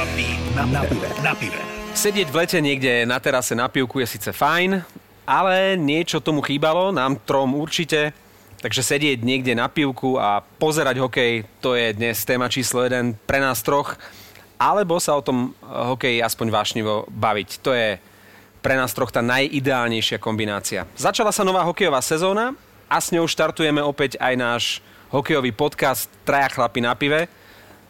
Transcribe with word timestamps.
chlapi 0.00 0.32
na, 0.56 0.64
na 0.64 0.80
pive. 0.88 1.08
Na 1.20 1.32
pive. 1.36 1.60
Sedieť 1.92 2.32
v 2.32 2.36
lete 2.40 2.56
niekde 2.56 3.04
na 3.04 3.20
terase 3.20 3.52
na 3.52 3.68
pivku 3.68 4.00
je 4.00 4.08
síce 4.08 4.32
fajn, 4.32 4.80
ale 5.28 5.76
niečo 5.76 6.24
tomu 6.24 6.40
chýbalo, 6.40 6.88
nám 6.88 7.20
trom 7.28 7.52
určite. 7.52 8.16
Takže 8.64 8.80
sedieť 8.80 9.20
niekde 9.20 9.52
na 9.52 9.68
pivku 9.68 10.16
a 10.16 10.40
pozerať 10.40 11.04
hokej, 11.04 11.44
to 11.60 11.76
je 11.76 11.92
dnes 11.92 12.16
téma 12.24 12.48
číslo 12.48 12.80
jeden 12.80 13.12
pre 13.28 13.44
nás 13.44 13.60
troch. 13.60 14.00
Alebo 14.56 14.96
sa 14.96 15.20
o 15.20 15.20
tom 15.20 15.52
hokeji 15.68 16.24
aspoň 16.24 16.48
vášnivo 16.48 17.04
baviť. 17.12 17.60
To 17.60 17.76
je 17.76 18.00
pre 18.64 18.80
nás 18.80 18.96
troch 18.96 19.12
tá 19.12 19.20
najideálnejšia 19.20 20.16
kombinácia. 20.16 20.88
Začala 20.96 21.28
sa 21.28 21.44
nová 21.44 21.60
hokejová 21.68 22.00
sezóna 22.00 22.56
a 22.88 22.96
s 22.96 23.12
ňou 23.12 23.28
štartujeme 23.28 23.84
opäť 23.84 24.16
aj 24.16 24.32
náš 24.32 24.64
hokejový 25.12 25.52
podcast 25.52 26.08
Traja 26.24 26.48
chlapi 26.48 26.80
na 26.80 26.96
pive. 26.96 27.28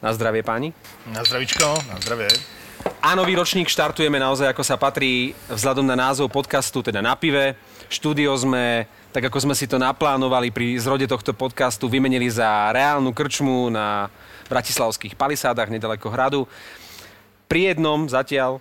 Na 0.01 0.17
zdravie 0.17 0.41
páni. 0.41 0.73
Na 1.13 1.21
zdravičko, 1.21 1.77
na 1.93 2.01
zdravie. 2.01 2.33
A 3.05 3.13
nový 3.13 3.37
ročník 3.37 3.69
štartujeme 3.69 4.17
naozaj 4.17 4.49
ako 4.49 4.65
sa 4.65 4.81
patrí 4.81 5.37
vzhľadom 5.53 5.85
na 5.85 5.93
názov 5.93 6.33
podcastu, 6.33 6.81
teda 6.81 7.05
na 7.05 7.13
pive. 7.13 7.53
Štúdio 7.93 8.33
sme, 8.41 8.89
tak 9.13 9.29
ako 9.29 9.45
sme 9.45 9.53
si 9.53 9.69
to 9.69 9.77
naplánovali 9.77 10.49
pri 10.49 10.81
zrode 10.81 11.05
tohto 11.05 11.37
podcastu, 11.37 11.85
vymenili 11.93 12.33
za 12.33 12.73
reálnu 12.73 13.13
krčmu 13.13 13.69
na 13.69 14.09
bratislavských 14.49 15.21
palisádach 15.21 15.69
nedaleko 15.69 16.09
hradu. 16.09 16.49
Pri 17.45 17.77
jednom 17.77 18.09
zatiaľ 18.09 18.57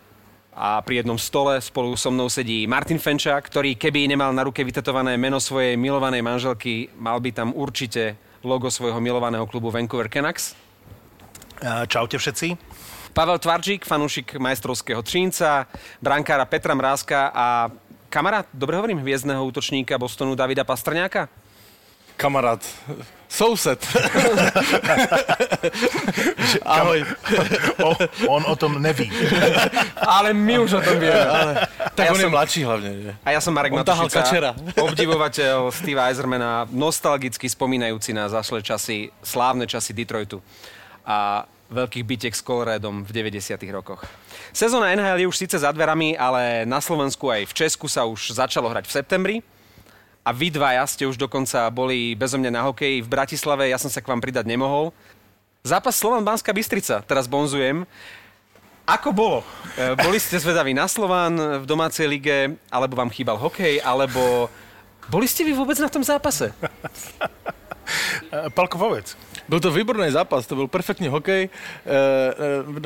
a 0.51 0.83
pri 0.83 1.03
jednom 1.03 1.15
stole 1.15 1.55
spolu 1.63 1.95
so 1.95 2.11
mnou 2.11 2.27
sedí 2.27 2.67
Martin 2.67 2.99
Fenčák, 2.99 3.47
ktorý 3.47 3.79
keby 3.79 4.11
nemal 4.11 4.35
na 4.35 4.43
ruke 4.43 4.59
vytetované 4.59 5.15
meno 5.15 5.39
svojej 5.39 5.79
milovanej 5.79 6.19
manželky, 6.19 6.91
mal 6.99 7.23
by 7.23 7.31
tam 7.31 7.55
určite 7.55 8.19
logo 8.43 8.67
svojho 8.67 8.99
milovaného 8.99 9.47
klubu 9.47 9.71
Vancouver 9.71 10.11
Canucks. 10.11 10.68
Čaute 11.63 12.15
všetci. 12.17 12.47
Pavel 13.13 13.39
Tvarčík, 13.39 13.85
fanúšik 13.85 14.37
majstrovského 14.39 15.01
Třínca, 15.01 15.67
brankára 16.01 16.45
Petra 16.45 16.73
Mrázka 16.77 17.31
a 17.35 17.67
kamarát, 18.09 18.45
dobre 18.53 18.77
hovorím, 18.77 19.01
hviezdného 19.03 19.43
útočníka 19.45 19.97
Bostonu 19.97 20.35
Davida 20.35 20.63
Pastrňáka? 20.63 21.27
Kamarát, 22.19 22.59
soused. 23.31 23.79
Ahoj. 26.67 27.05
O, 27.79 27.89
on 28.27 28.43
o 28.43 28.55
tom 28.55 28.75
neví. 28.81 29.07
Ale 30.19 30.35
my 30.35 30.59
už 30.59 30.73
o 30.73 30.81
tom 30.83 30.99
vieme. 30.99 31.23
Ale... 31.23 31.63
Tak 31.95 32.05
ja 32.05 32.11
on 32.11 32.19
som- 32.19 32.27
je 32.27 32.35
mladší 32.35 32.61
hlavne. 32.67 32.89
Že? 32.91 33.11
A 33.23 33.29
ja 33.31 33.39
som 33.39 33.55
Marek 33.55 33.71
On 33.71 33.79
Matušica, 33.79 34.51
obdivovateľ 34.87 35.71
Steve 35.71 35.99
Eisermana, 36.11 36.67
nostalgicky 36.67 37.47
spomínajúci 37.47 38.11
na 38.11 38.27
zašlé 38.27 38.67
časy, 38.67 39.15
slávne 39.23 39.63
časy 39.63 39.95
Detroitu 39.95 40.43
a 41.09 41.49
veľkých 41.73 42.05
bitiek 42.05 42.33
s 42.37 42.45
Coloradom 42.45 43.01
v 43.01 43.09
90 43.09 43.57
rokoch. 43.73 44.05
Sezóna 44.53 44.93
NHL 44.93 45.25
je 45.25 45.29
už 45.29 45.37
síce 45.37 45.57
za 45.57 45.73
dverami, 45.73 46.13
ale 46.13 46.69
na 46.69 46.77
Slovensku 46.77 47.33
aj 47.33 47.49
v 47.49 47.53
Česku 47.65 47.89
sa 47.89 48.05
už 48.05 48.37
začalo 48.37 48.69
hrať 48.69 48.85
v 48.85 48.93
septembri. 48.93 49.35
A 50.21 50.29
vy 50.29 50.53
dvaja 50.53 50.85
ste 50.85 51.09
už 51.09 51.17
dokonca 51.17 51.65
boli 51.73 52.13
bezo 52.13 52.37
mňa 52.37 52.51
na 52.53 52.61
hokeji 52.69 53.01
v 53.01 53.09
Bratislave, 53.09 53.73
ja 53.73 53.81
som 53.81 53.89
sa 53.89 54.01
k 54.01 54.09
vám 54.09 54.21
pridať 54.21 54.45
nemohol. 54.45 54.93
Zápas 55.65 55.97
Slovan 55.97 56.21
Banská 56.21 56.53
Bystrica, 56.53 57.01
teraz 57.01 57.25
bonzujem. 57.25 57.89
Ako 58.89 59.13
bolo? 59.13 59.45
E, 59.77 59.93
Boli 60.01 60.17
ste 60.17 60.41
zvedaví 60.41 60.73
na 60.73 60.89
Slován 60.89 61.37
v 61.61 61.65
domácej 61.65 62.09
lige, 62.09 62.57
alebo 62.73 62.97
vám 62.97 63.13
chýbal 63.13 63.37
hokej, 63.37 63.77
alebo 63.85 64.49
boli 65.09 65.29
ste 65.29 65.45
vy 65.45 65.53
vôbec 65.53 65.77
na 65.77 65.89
tom 65.89 66.01
zápase? 66.01 66.49
E, 68.31 68.49
Palko, 68.49 68.77
povedz. 68.77 69.17
Byl 69.49 69.59
to 69.59 69.71
výborný 69.71 70.11
zápas, 70.11 70.47
to 70.47 70.55
byl 70.55 70.67
perfektní 70.67 71.07
hokej. 71.07 71.49
E, 71.49 71.49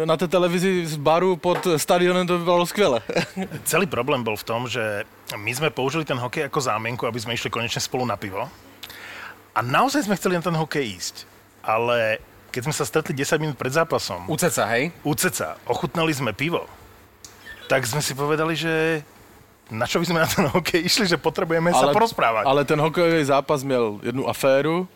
e, 0.02 0.06
na 0.06 0.18
té 0.18 0.28
televizi 0.28 0.86
z 0.86 0.96
baru 0.96 1.36
pod 1.36 1.68
stadionem 1.78 2.28
to 2.28 2.40
vypadalo 2.40 2.66
skvěle. 2.66 3.02
Celý 3.64 3.86
problém 3.86 4.24
bol 4.24 4.36
v 4.36 4.44
tom, 4.44 4.68
že 4.68 5.04
my 5.36 5.52
sme 5.56 5.70
použili 5.70 6.06
ten 6.06 6.18
hokej 6.18 6.44
ako 6.48 6.62
zámienku, 6.62 7.08
aby 7.08 7.20
sme 7.20 7.34
išli 7.34 7.50
konečne 7.50 7.82
spolu 7.82 8.06
na 8.06 8.16
pivo. 8.16 8.50
A 9.56 9.60
naozaj 9.62 10.04
sme 10.08 10.16
chceli 10.16 10.36
na 10.36 10.42
ten 10.42 10.56
hokej 10.56 10.86
ísť. 10.96 11.16
Ale 11.64 12.18
keď 12.52 12.62
sme 12.64 12.74
sa 12.74 12.86
stretli 12.86 13.14
10 13.16 13.42
minút 13.42 13.58
pred 13.58 13.74
zápasom, 13.74 14.30
U 14.30 14.36
ceca, 14.38 14.66
hej? 14.72 14.92
u 15.04 15.14
ceca, 15.16 15.58
ochutnali 15.68 16.14
sme 16.14 16.34
pivo, 16.34 16.66
tak 17.68 17.84
sme 17.88 18.02
si 18.02 18.14
povedali, 18.16 18.56
že 18.56 19.04
na 19.72 19.88
čo 19.88 20.00
by 20.00 20.06
sme 20.06 20.20
na 20.22 20.28
ten 20.28 20.46
hokej 20.46 20.86
išli, 20.86 21.08
že 21.08 21.18
potrebujeme 21.18 21.72
sa 21.72 21.90
porozprávať. 21.90 22.44
ale 22.46 22.66
ten 22.66 22.80
hokejový 22.80 23.24
zápas 23.26 23.64
měl 23.64 24.00
jednu 24.04 24.30
aféru, 24.30 24.88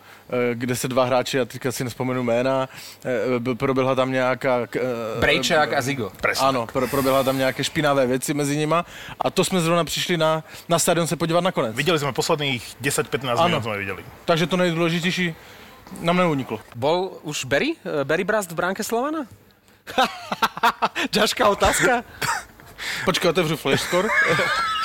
kde 0.54 0.76
se 0.76 0.88
dva 0.88 1.04
hráči, 1.04 1.36
já 1.36 1.44
teďka 1.44 1.72
si 1.72 1.84
nespomenu 1.84 2.22
jména, 2.22 2.68
e, 3.04 3.38
b- 3.38 3.54
proběhla 3.54 3.94
tam 3.94 4.12
nějaká... 4.12 4.68
e, 4.76 5.20
Brejčák 5.20 5.72
a 5.72 5.80
Zigo. 5.82 6.12
Presne. 6.20 6.48
Ano, 6.48 6.66
pro, 6.72 6.88
proběhla 6.88 7.22
tam 7.22 7.38
nějaké 7.38 7.64
špinavé 7.64 8.06
věci 8.06 8.34
mezi 8.34 8.56
nima 8.56 8.84
a 9.20 9.30
to 9.30 9.44
jsme 9.44 9.60
zrovna 9.60 9.84
přišli 9.84 10.16
na, 10.16 10.44
na 10.68 10.78
stadion 10.78 11.06
se 11.06 11.16
podívat 11.16 11.40
nakonec. 11.44 11.76
Videli 11.76 11.98
sme 11.98 12.12
posledných 12.12 12.62
10-15 12.82 13.38
Áno. 13.38 13.48
minút 13.48 13.62
sme 13.64 13.76
videli. 13.78 14.02
Takže 14.24 14.46
to 14.46 14.56
nejdůležitější 14.56 15.34
nám 16.00 16.16
neuniklo. 16.16 16.60
Bol 16.76 17.16
už 17.22 17.44
Berry? 17.44 17.74
Berry 18.04 18.24
Brast 18.24 18.52
v 18.52 18.54
bránke 18.54 18.84
Slovana? 18.84 19.24
Ťažká 21.10 21.48
otázka. 21.48 22.04
Počkej, 23.04 23.30
otevřu 23.30 23.56
flash 23.56 23.82
score. 23.82 24.08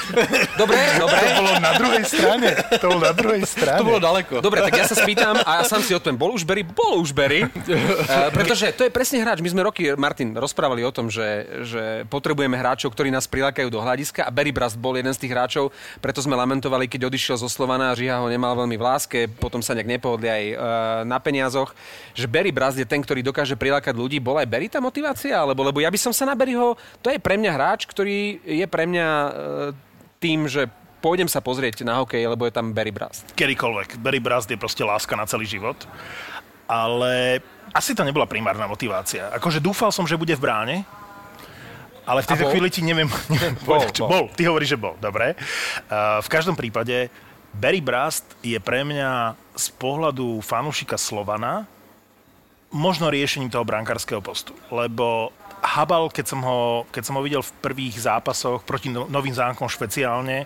Dobre, 0.59 0.77
dobre. 0.99 1.17
To 1.23 1.41
bolo 1.41 1.51
na 1.59 1.71
druhej 1.79 2.03
strane. 2.03 2.47
To 2.81 2.85
bolo 2.91 3.01
na 3.01 3.13
druhej 3.15 3.43
strane. 3.47 3.79
To 3.79 3.85
bylo 3.87 3.99
daleko. 4.03 4.33
Dobre, 4.43 4.59
tak 4.61 4.75
ja 4.75 4.85
sa 4.85 4.95
spýtam 4.99 5.39
a 5.41 5.61
ja 5.61 5.63
sám 5.63 5.81
si 5.85 5.95
odpoviem, 5.95 6.19
bol 6.19 6.31
už 6.35 6.43
Berry? 6.43 6.63
Bol 6.67 6.99
už 6.99 7.15
Berry. 7.15 7.47
Uh, 7.47 8.29
pretože 8.37 8.75
to 8.75 8.83
je 8.83 8.91
presne 8.91 9.23
hráč. 9.23 9.39
My 9.39 9.49
sme 9.49 9.61
roky, 9.63 9.87
Martin, 9.95 10.35
rozprávali 10.35 10.83
o 10.83 10.91
tom, 10.91 11.07
že, 11.07 11.47
že 11.63 11.83
potrebujeme 12.11 12.55
hráčov, 12.59 12.91
ktorí 12.91 13.09
nás 13.13 13.29
prilákajú 13.29 13.71
do 13.71 13.79
hľadiska 13.79 14.27
a 14.27 14.33
Berry 14.33 14.51
Brast 14.51 14.75
bol 14.75 14.95
jeden 14.97 15.11
z 15.15 15.21
tých 15.23 15.31
hráčov, 15.31 15.71
preto 16.03 16.19
sme 16.19 16.35
lamentovali, 16.35 16.89
keď 16.89 17.07
odišiel 17.07 17.39
zo 17.39 17.49
Slovana 17.49 17.93
a 17.93 17.97
Žiha 17.97 18.19
ho 18.19 18.27
nemal 18.27 18.57
veľmi 18.57 18.75
v 18.75 18.83
láske, 18.83 19.19
potom 19.27 19.63
sa 19.63 19.77
nejak 19.77 19.99
nepohodli 19.99 20.27
aj 20.27 20.43
uh, 20.53 20.57
na 21.07 21.17
peniazoch, 21.21 21.71
že 22.11 22.27
Berry 22.27 22.51
Brast 22.51 22.77
je 22.79 22.87
ten, 22.87 22.99
ktorý 22.99 23.23
dokáže 23.23 23.55
prilákať 23.55 23.95
ľudí. 23.95 24.19
Bol 24.19 24.39
aj 24.39 24.47
Berry 24.49 24.67
tá 24.67 24.83
motivácia? 24.83 25.37
Alebo, 25.37 25.63
lebo 25.63 25.79
ja 25.79 25.89
by 25.89 25.99
som 25.99 26.13
sa 26.13 26.27
na 26.27 26.35
Berryho, 26.35 26.75
to 26.99 27.09
je 27.13 27.19
pre 27.21 27.39
mňa 27.39 27.51
hráč, 27.53 27.85
ktorý 27.85 28.41
je 28.43 28.65
pre 28.67 28.83
mňa 28.89 29.07
uh, 29.07 29.92
tým, 30.23 30.47
že 30.47 30.71
pôjdem 31.03 31.27
sa 31.27 31.43
pozrieť 31.43 31.83
na 31.83 31.99
hokej, 31.99 32.23
lebo 32.23 32.47
je 32.47 32.55
tam 32.55 32.71
Berry 32.71 32.95
Brast. 32.95 33.27
kedykoľvek. 33.35 33.99
Barry 33.99 34.23
Brast 34.23 34.47
je 34.47 34.55
proste 34.55 34.87
láska 34.87 35.19
na 35.19 35.27
celý 35.27 35.43
život. 35.43 35.75
Ale 36.63 37.43
asi 37.75 37.91
to 37.91 38.07
nebola 38.07 38.23
primárna 38.23 38.71
motivácia. 38.71 39.27
Akože 39.35 39.59
dúfal 39.59 39.91
som, 39.91 40.07
že 40.07 40.15
bude 40.15 40.31
v 40.31 40.47
bráne, 40.47 40.75
ale 42.07 42.23
v 42.23 42.29
tejto 42.31 42.47
chvíli 42.51 42.71
ti 42.71 42.79
neviem, 42.79 43.11
neviem 43.35 43.55
Bol, 43.67 43.83
povedať, 43.83 43.99
bol. 43.99 44.07
bol. 44.07 44.25
Ty 44.31 44.41
hovoríš, 44.47 44.75
že 44.75 44.79
bol. 44.79 44.95
Dobre. 44.95 45.35
Uh, 45.91 46.23
v 46.23 46.29
každom 46.31 46.55
prípade 46.55 47.11
Barry 47.51 47.83
Brast 47.83 48.23
je 48.39 48.55
pre 48.63 48.87
mňa 48.87 49.35
z 49.59 49.67
pohľadu 49.75 50.39
fanúšika 50.39 50.95
Slovana 50.95 51.67
možno 52.73 53.13
riešením 53.13 53.53
toho 53.53 53.67
brankárskeho 53.67 54.23
postu. 54.23 54.55
Lebo 54.73 55.29
Habal, 55.63 56.11
keď 56.11 56.25
som, 56.27 56.43
ho, 56.43 56.83
keď 56.91 57.03
som 57.07 57.15
ho 57.15 57.23
videl 57.23 57.39
v 57.39 57.51
prvých 57.63 58.03
zápasoch 58.03 58.67
proti 58.67 58.91
no, 58.91 59.07
novým 59.07 59.31
zámkom 59.31 59.71
špeciálne, 59.71 60.43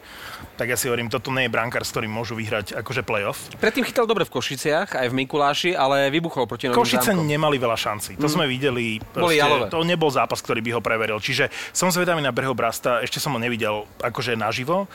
tak 0.53 0.69
ja 0.69 0.77
si 0.77 0.85
hovorím, 0.85 1.09
toto 1.09 1.33
nie 1.33 1.49
je 1.49 1.51
brankár, 1.53 1.81
s 1.81 1.89
ktorým 1.89 2.13
môžu 2.13 2.37
vyhrať 2.37 2.77
akože 2.77 3.01
playoff. 3.01 3.49
Predtým 3.57 3.81
chytal 3.85 4.05
dobre 4.05 4.29
v 4.29 4.33
Košiciach, 4.33 4.93
aj 4.93 5.07
v 5.09 5.17
Mikuláši, 5.17 5.71
ale 5.73 6.13
vybuchol 6.13 6.45
proti 6.45 6.69
Novým 6.69 6.81
Košice 6.81 7.17
zámkom. 7.17 7.25
nemali 7.25 7.57
veľa 7.57 7.77
šancí. 7.77 8.11
To 8.21 8.29
sme 8.29 8.45
videli. 8.45 9.01
Jalové. 9.17 9.69
to 9.69 9.81
nebol 9.81 10.09
zápas, 10.09 10.41
ktorý 10.41 10.61
by 10.61 10.71
ho 10.77 10.81
preveril. 10.81 11.17
Čiže 11.17 11.49
som 11.73 11.89
zvedavý 11.89 12.21
na 12.21 12.33
Berho 12.33 12.53
Brasta. 12.57 13.01
Ešte 13.01 13.17
som 13.17 13.33
ho 13.33 13.39
nevidel 13.41 13.85
akože 14.01 14.37
naživo. 14.37 14.85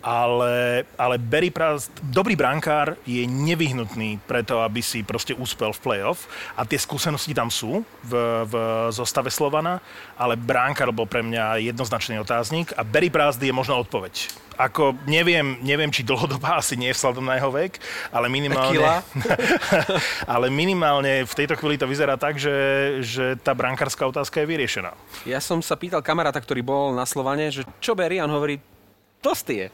Ale, 0.00 0.88
ale 0.96 1.20
Barry 1.20 1.52
Brast, 1.52 1.92
dobrý 2.00 2.32
brankár, 2.32 2.96
je 3.04 3.20
nevyhnutný 3.28 4.16
preto, 4.24 4.64
aby 4.64 4.80
si 4.80 5.04
proste 5.04 5.36
úspel 5.36 5.76
v 5.76 5.80
playoff. 5.84 6.24
A 6.56 6.64
tie 6.64 6.80
skúsenosti 6.80 7.36
tam 7.36 7.52
sú 7.52 7.84
v, 8.00 8.12
v 8.48 8.54
zostave 8.88 9.28
Slovana, 9.28 9.69
ale 10.16 10.34
brankár 10.34 10.90
bol 10.90 11.06
pre 11.06 11.20
mňa 11.20 11.60
jednoznačný 11.70 12.18
otáznik 12.18 12.74
a 12.74 12.82
Barry 12.82 13.12
Brast 13.12 13.38
je 13.38 13.52
možno 13.54 13.78
odpoveď. 13.84 14.32
Ako 14.60 14.92
neviem, 15.08 15.56
neviem, 15.62 15.88
či 15.92 16.02
dlhodobá 16.02 16.56
asi 16.62 16.74
nie 16.74 16.90
je 16.90 16.96
vzhľadom 16.98 17.24
na 17.28 17.38
jeho 17.38 17.52
vek, 17.52 17.78
ale 18.10 18.26
minimálne... 18.26 18.80
Ale 20.34 20.46
minimálne 20.48 21.26
v 21.26 21.36
tejto 21.36 21.58
chvíli 21.58 21.76
to 21.76 21.90
vyzerá 21.90 22.14
tak, 22.16 22.38
že, 22.38 22.54
že 23.02 23.36
tá 23.40 23.52
brankárska 23.52 24.06
otázka 24.06 24.40
je 24.40 24.50
vyriešená. 24.50 24.92
Ja 25.26 25.42
som 25.42 25.60
sa 25.60 25.74
pýtal 25.76 26.00
kamaráta, 26.00 26.38
ktorý 26.40 26.62
bol 26.62 26.94
na 26.94 27.04
Slovane, 27.04 27.50
že 27.50 27.66
čo 27.82 27.92
a 27.98 28.24
on 28.24 28.32
hovorí, 28.32 28.62
tlstý 29.20 29.66
je. 29.66 29.68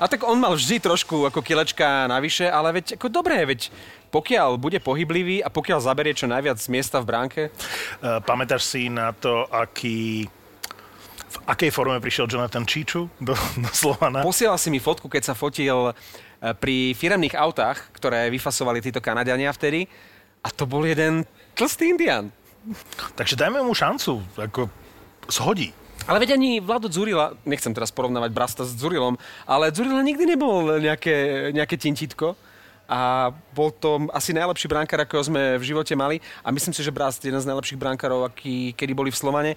A 0.00 0.08
tak 0.08 0.24
on 0.24 0.40
mal 0.40 0.56
vždy 0.56 0.80
trošku 0.80 1.28
ako 1.28 1.44
kilečka 1.44 2.08
navyše, 2.08 2.48
ale 2.48 2.80
veď 2.80 2.96
ako 2.96 3.12
dobré, 3.12 3.44
veď 3.44 3.68
pokiaľ 4.10 4.58
bude 4.58 4.82
pohyblivý 4.82 5.40
a 5.40 5.48
pokiaľ 5.48 5.78
zaberie 5.80 6.12
čo 6.12 6.26
najviac 6.26 6.58
miesta 6.68 6.98
v 6.98 7.08
bránke, 7.08 7.42
Uh, 8.00 8.16
pamätáš 8.24 8.64
si 8.64 8.88
na 8.88 9.12
to, 9.12 9.44
aký 9.52 10.24
v 11.30 11.36
akej 11.46 11.70
forme 11.70 12.02
prišiel 12.02 12.26
Jonathan 12.26 12.66
Číču 12.66 13.06
do, 13.22 13.34
do 13.62 13.70
Slovana? 13.70 14.26
posielal 14.26 14.58
si 14.58 14.72
mi 14.72 14.82
fotku, 14.82 15.06
keď 15.06 15.30
sa 15.30 15.34
fotil 15.38 15.90
e, 15.90 15.92
pri 16.58 16.90
firemných 16.98 17.38
autách, 17.38 17.94
ktoré 17.94 18.26
vyfasovali 18.34 18.82
títo 18.82 18.98
Kanadiania 18.98 19.54
vtedy 19.54 19.86
a 20.42 20.48
to 20.50 20.66
bol 20.66 20.82
jeden 20.82 21.22
tlstý 21.54 21.94
indián. 21.94 22.34
Takže 23.14 23.38
dajme 23.38 23.62
mu 23.62 23.72
šancu, 23.72 24.18
ako 24.36 24.66
shodí. 25.30 25.70
Ale 26.10 26.18
veď 26.18 26.34
ani 26.34 26.58
Vlado 26.58 26.90
Dzurila, 26.90 27.38
nechcem 27.46 27.70
teraz 27.70 27.94
porovnávať 27.94 28.30
Brasta 28.34 28.62
s 28.66 28.74
Dzurilom, 28.74 29.14
ale 29.46 29.70
Dzurila 29.70 30.02
nikdy 30.02 30.34
nebol 30.34 30.82
nejaké, 30.82 31.50
nejaké 31.54 31.78
tintítko 31.78 32.34
a 32.90 33.30
bol 33.54 33.70
to 33.70 34.10
asi 34.10 34.34
najlepší 34.34 34.66
brankár, 34.66 35.06
akého 35.06 35.22
sme 35.22 35.54
v 35.62 35.64
živote 35.70 35.94
mali 35.94 36.18
a 36.42 36.50
myslím 36.50 36.74
si, 36.74 36.82
že 36.82 36.90
Brast 36.90 37.22
je 37.22 37.30
jeden 37.30 37.38
z 37.38 37.46
najlepších 37.46 37.78
brankárov, 37.78 38.26
aký 38.26 38.74
kedy 38.74 38.92
boli 38.98 39.14
v 39.14 39.20
Slovane. 39.22 39.52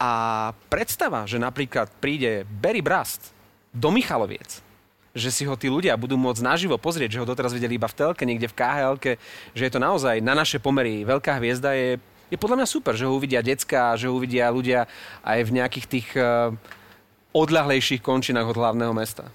A 0.00 0.50
predstava, 0.72 1.28
že 1.28 1.36
napríklad 1.36 1.92
príde 2.00 2.48
Barry 2.48 2.80
Brast 2.80 3.36
do 3.68 3.92
Michaloviec, 3.92 4.64
že 5.12 5.28
si 5.28 5.44
ho 5.44 5.52
tí 5.60 5.68
ľudia 5.68 5.92
budú 6.00 6.16
môcť 6.16 6.40
naživo 6.40 6.80
pozrieť, 6.80 7.14
že 7.14 7.20
ho 7.20 7.28
doteraz 7.28 7.52
videli 7.52 7.76
iba 7.76 7.86
v 7.86 8.00
telke, 8.00 8.24
niekde 8.24 8.48
v 8.48 8.56
KHL, 8.56 8.96
že 9.52 9.62
je 9.68 9.72
to 9.72 9.78
naozaj 9.78 10.24
na 10.24 10.32
naše 10.32 10.56
pomery 10.56 11.04
veľká 11.04 11.36
hviezda, 11.36 11.76
je, 11.76 12.00
je 12.32 12.40
podľa 12.40 12.64
mňa 12.64 12.68
super, 12.72 12.96
že 12.96 13.04
ho 13.04 13.12
uvidia 13.12 13.44
decka, 13.44 13.92
že 14.00 14.08
ho 14.08 14.16
uvidia 14.16 14.48
ľudia 14.48 14.88
aj 15.20 15.38
v 15.44 15.54
nejakých 15.60 15.86
tých 15.86 16.08
uh, 16.16 16.50
odľahlejších 17.36 18.00
končinách 18.00 18.50
od 18.50 18.56
hlavného 18.56 18.96
mesta. 18.96 19.28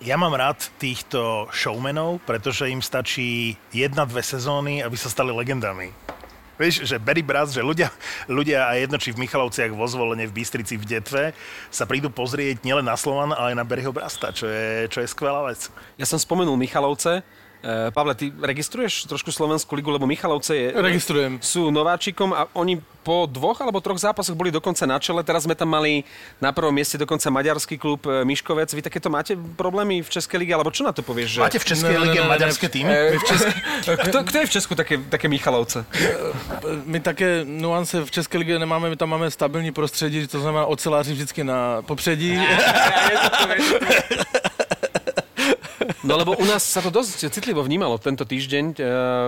Ja 0.00 0.16
mám 0.16 0.32
rád 0.32 0.64
týchto 0.80 1.52
showmenov, 1.52 2.24
pretože 2.24 2.72
im 2.72 2.80
stačí 2.80 3.60
jedna, 3.68 4.08
dve 4.08 4.24
sezóny, 4.24 4.80
aby 4.80 4.96
sa 4.96 5.12
stali 5.12 5.28
legendami. 5.28 5.92
Vieš, 6.56 6.88
že 6.88 6.96
Barry 6.96 7.20
Brass, 7.20 7.52
že 7.52 7.60
ľudia, 7.60 7.92
ľudia 8.24 8.64
a 8.64 8.80
jedno 8.80 8.96
či 8.96 9.12
v 9.12 9.20
Michalovciach, 9.20 9.76
vo 9.76 9.84
Zvolene, 9.84 10.24
v 10.24 10.32
Bystrici, 10.32 10.80
v 10.80 10.88
Detve 10.88 11.36
sa 11.68 11.84
prídu 11.84 12.08
pozrieť 12.08 12.64
nielen 12.64 12.88
na 12.88 12.96
Slovan, 12.96 13.36
ale 13.36 13.52
aj 13.52 13.60
na 13.60 13.68
Barryho 13.68 13.92
Brasta, 13.92 14.32
čo 14.32 14.48
je, 14.48 14.88
čo 14.88 15.04
je 15.04 15.08
skvelá 15.12 15.44
vec. 15.44 15.68
Ja 16.00 16.08
som 16.08 16.16
spomenul 16.16 16.56
Michalovce, 16.56 17.20
Uh, 17.60 17.92
Pavle, 17.92 18.16
ty 18.16 18.32
registruješ 18.32 19.04
trošku 19.04 19.28
Slovenskú 19.28 19.76
ligu, 19.76 19.92
lebo 19.92 20.08
Michalovce 20.08 20.56
je, 20.56 20.66
Registrujem. 20.72 21.36
sú 21.44 21.68
nováčikom 21.68 22.32
a 22.32 22.48
oni 22.56 22.80
po 23.00 23.24
dvoch 23.26 23.60
alebo 23.60 23.80
troch 23.80 23.96
zápasoch 23.96 24.36
boli 24.36 24.52
dokonca 24.52 24.84
na 24.84 25.00
čele. 25.00 25.24
Teraz 25.24 25.48
sme 25.48 25.56
tam 25.56 25.72
mali 25.72 26.04
na 26.40 26.52
prvom 26.52 26.72
mieste 26.72 27.00
dokonca 27.00 27.32
maďarský 27.32 27.80
klub 27.80 28.04
e, 28.04 28.24
Miškovec. 28.24 28.68
Vy 28.76 28.82
takéto 28.84 29.08
máte 29.08 29.36
problémy 29.56 30.04
v 30.04 30.08
Českej 30.08 30.44
lige? 30.44 30.52
Alebo 30.52 30.68
čo 30.68 30.84
na 30.84 30.92
to 30.92 31.00
povieš? 31.00 31.36
Že... 31.36 31.40
Máte 31.40 31.58
v 31.58 31.66
Českej 31.66 31.96
lige 31.96 32.20
maďarské 32.20 32.66
týmy? 32.68 32.92
E, 32.92 33.16
v 33.16 33.24
Česku... 33.24 33.50
kto, 34.08 34.16
kto 34.24 34.36
je 34.36 34.46
v 34.46 34.52
Česku 34.52 34.72
také, 34.76 34.94
také 35.08 35.26
Michalovce? 35.28 35.84
My 36.84 37.00
také 37.00 37.44
nuance 37.44 38.04
v 38.04 38.10
České 38.10 38.38
lige 38.38 38.58
nemáme, 38.58 38.92
my 38.92 38.96
tam 38.96 39.08
máme 39.08 39.30
stabilní 39.30 39.72
prostředí, 39.72 40.26
to 40.26 40.40
znamená 40.40 40.66
oceláři 40.66 41.12
vždycky 41.12 41.44
na 41.44 41.82
popředí. 41.82 42.36
No 46.00 46.16
lebo 46.16 46.32
u 46.32 46.44
nás 46.48 46.64
sa 46.64 46.80
to 46.80 46.88
dosť 46.88 47.28
citlivo 47.28 47.60
vnímalo 47.60 48.00
tento 48.00 48.24
týždeň. 48.24 48.64
E, 48.72 48.76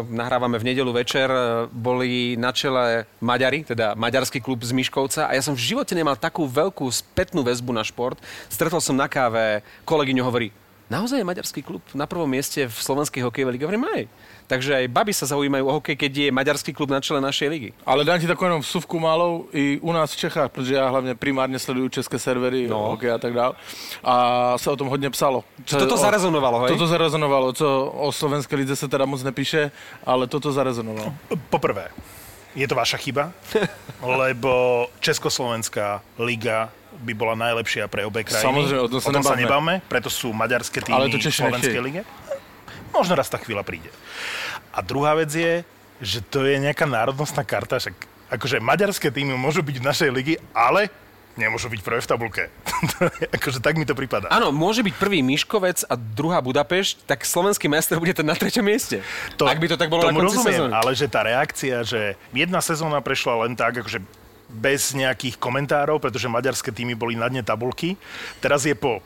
nahrávame 0.09 0.57
v 0.57 0.73
nedelu 0.73 0.89
večer, 0.89 1.29
e, 1.29 1.69
boli 1.69 2.33
na 2.41 2.49
čele 2.49 3.05
Maďari, 3.21 3.61
teda 3.61 3.93
maďarský 3.93 4.41
klub 4.41 4.65
z 4.65 4.73
Miškovca 4.73 5.29
a 5.29 5.37
ja 5.37 5.45
som 5.45 5.53
v 5.53 5.61
živote 5.61 5.93
nemal 5.93 6.17
takú 6.17 6.49
veľkú 6.49 6.89
spätnú 6.89 7.45
väzbu 7.45 7.77
na 7.77 7.85
šport. 7.85 8.17
Stretol 8.49 8.81
som 8.81 8.97
na 8.97 9.05
káve, 9.05 9.61
kolegyňu 9.85 10.25
hovorí, 10.25 10.49
naozaj 10.93 11.19
je 11.19 11.25
maďarský 11.25 11.61
klub 11.65 11.81
na 11.97 12.05
prvom 12.05 12.29
mieste 12.29 12.69
v 12.69 12.77
slovenskej 12.77 13.25
hokejovej 13.25 13.53
lige? 13.57 13.65
Hovorím, 13.65 13.89
aj. 13.89 14.03
Takže 14.45 14.85
aj 14.85 14.87
baby 14.93 15.13
sa 15.17 15.25
zaujímajú 15.25 15.65
o 15.65 15.73
hokej, 15.81 15.97
keď 15.97 16.13
je 16.13 16.29
maďarský 16.29 16.77
klub 16.77 16.93
na 16.93 17.01
čele 17.01 17.25
našej 17.25 17.49
ligy. 17.49 17.71
Ale 17.89 18.05
dám 18.05 18.21
ti 18.21 18.29
takovou 18.29 18.53
jenom 18.53 18.61
vsuvku 18.61 19.01
malou 19.01 19.49
i 19.57 19.81
u 19.81 19.93
nás 19.93 20.13
v 20.13 20.17
Čechách, 20.17 20.51
protože 20.53 20.75
já 20.75 20.89
hlavně 20.89 21.15
primárně 21.15 21.59
sleduju 21.59 21.89
české 21.89 22.19
servery, 22.19 22.69
no. 22.69 22.79
hokej 22.79 23.11
a 23.11 23.19
tak 23.19 23.33
dále. 23.33 23.55
A 24.05 24.15
se 24.59 24.71
o 24.71 24.77
tom 24.77 24.89
hodně 24.89 25.11
psalo. 25.11 25.45
Co 25.65 25.77
toto 25.77 25.95
o, 25.95 25.97
zarezonovalo, 25.97 26.61
hej? 26.61 26.69
Toto 26.69 26.87
zarezonovalo, 26.87 27.53
co 27.53 27.93
o 27.97 28.13
slovenské 28.13 28.57
lize 28.57 28.77
se 28.77 28.89
teda 28.89 29.05
moc 29.05 29.23
nepíše, 29.23 29.71
ale 30.05 30.27
toto 30.27 30.53
zarezonovalo. 30.53 31.15
Poprvé, 31.51 31.89
je 32.55 32.69
to 32.69 32.75
vaša 32.75 32.97
chyba, 32.97 33.33
lebo 34.03 34.87
Československá 35.01 36.03
liga 36.19 36.69
by 37.01 37.13
bola 37.17 37.35
najlepšia 37.39 37.89
pre 37.89 38.05
obe 38.05 38.23
krajiny. 38.23 38.45
Samozrejme, 38.45 38.83
o 38.85 38.89
tom 38.91 39.01
sa, 39.01 39.09
o 39.09 39.15
tom 39.15 39.25
sa 39.25 39.37
nebavme, 39.37 39.81
preto 39.89 40.13
sú 40.13 40.31
maďarské 40.37 40.85
týmy 40.85 41.09
to 41.09 41.19
v 41.19 41.33
Slovenskej 41.33 41.83
lige. 41.83 42.03
Možno 42.93 43.17
raz 43.17 43.33
tá 43.33 43.41
chvíľa 43.41 43.65
príde. 43.65 43.89
A 44.73 44.85
druhá 44.85 45.17
vec 45.17 45.33
je, 45.33 45.65
že 46.03 46.21
to 46.21 46.45
je 46.45 46.61
nejaká 46.61 46.85
národnostná 46.85 47.41
karta, 47.45 47.81
však 47.81 47.97
akože 48.33 48.61
maďarské 48.61 49.09
týmy 49.13 49.37
môžu 49.37 49.65
byť 49.65 49.77
v 49.81 49.85
našej 49.85 50.11
ligi, 50.13 50.35
ale 50.53 50.93
nemôžu 51.37 51.73
byť 51.73 51.81
prvé 51.81 52.01
v 52.01 52.09
tabulke. 52.09 52.43
akože 53.37 53.65
tak 53.65 53.81
mi 53.81 53.89
to 53.89 53.97
prípada. 53.97 54.29
Áno, 54.29 54.53
môže 54.53 54.85
byť 54.85 54.95
prvý 55.01 55.25
Miškovec 55.25 55.85
a 55.89 55.97
druhá 55.97 56.45
Budapešť, 56.45 57.09
tak 57.09 57.25
slovenský 57.25 57.73
majster 57.73 57.97
bude 57.97 58.13
ten 58.13 58.29
na 58.29 58.37
treťom 58.37 58.65
mieste. 58.65 59.01
To, 59.41 59.49
Ak 59.49 59.57
by 59.57 59.67
to 59.73 59.77
tak 59.81 59.89
bolo 59.89 60.05
na 60.05 60.13
konci 60.13 60.37
rozumiem, 60.37 60.69
sezóny. 60.69 60.73
ale 60.77 60.91
že 60.93 61.07
tá 61.09 61.21
reakcia, 61.25 61.77
že 61.85 62.01
jedna 62.37 62.61
sezóna 62.61 63.01
prešla 63.01 63.49
len 63.49 63.57
tak, 63.57 63.81
akože 63.81 64.05
bez 64.53 64.93
nejakých 64.93 65.41
komentárov, 65.41 65.99
pretože 65.99 66.29
maďarské 66.29 66.71
týmy 66.71 66.93
boli 66.93 67.17
na 67.17 67.27
dne 67.33 67.41
tabulky. 67.41 67.97
Teraz 68.39 68.69
je 68.69 68.77
po 68.77 69.01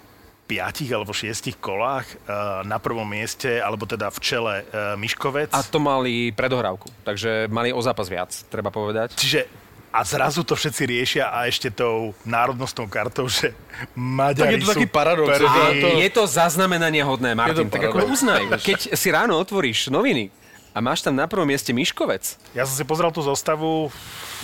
piatich 0.46 0.90
alebo 0.94 1.10
šiestich 1.10 1.58
kolách 1.58 2.06
uh, 2.06 2.62
na 2.62 2.78
prvom 2.78 3.06
mieste, 3.06 3.58
alebo 3.58 3.82
teda 3.82 4.14
v 4.14 4.18
čele 4.22 4.54
uh, 4.62 4.94
Miškovec. 4.94 5.50
A 5.50 5.62
to 5.66 5.82
mali 5.82 6.30
predohrávku, 6.30 6.86
takže 7.02 7.50
mali 7.50 7.74
o 7.74 7.82
zápas 7.82 8.06
viac, 8.06 8.30
treba 8.46 8.70
povedať. 8.70 9.18
Čiže 9.18 9.66
a 9.96 10.04
zrazu 10.04 10.44
to 10.44 10.52
všetci 10.52 10.82
riešia 10.84 11.24
a 11.32 11.48
ešte 11.48 11.72
tou 11.72 12.12
národnostnou 12.28 12.84
kartou, 12.84 13.32
že 13.32 13.56
Maďari 13.96 14.36
tak 14.36 14.52
je 14.52 14.58
to 14.60 14.72
taký 14.76 14.88
paradox. 14.92 15.40
To... 15.40 15.88
Je 15.96 16.10
to 16.12 16.22
zaznamenanie 16.28 17.00
hodné, 17.00 17.32
Martin. 17.32 17.72
Tak 17.72 17.90
ako 17.90 18.12
uznaj, 18.12 18.60
keď 18.60 18.92
si 18.92 19.08
ráno 19.08 19.40
otvoríš 19.40 19.88
noviny 19.88 20.28
a 20.76 20.78
máš 20.84 21.00
tam 21.00 21.16
na 21.16 21.24
prvom 21.24 21.48
mieste 21.48 21.72
Miškovec. 21.72 22.36
Ja 22.52 22.68
som 22.68 22.76
si 22.76 22.84
pozrel 22.84 23.08
tú 23.08 23.24
zostavu. 23.24 23.88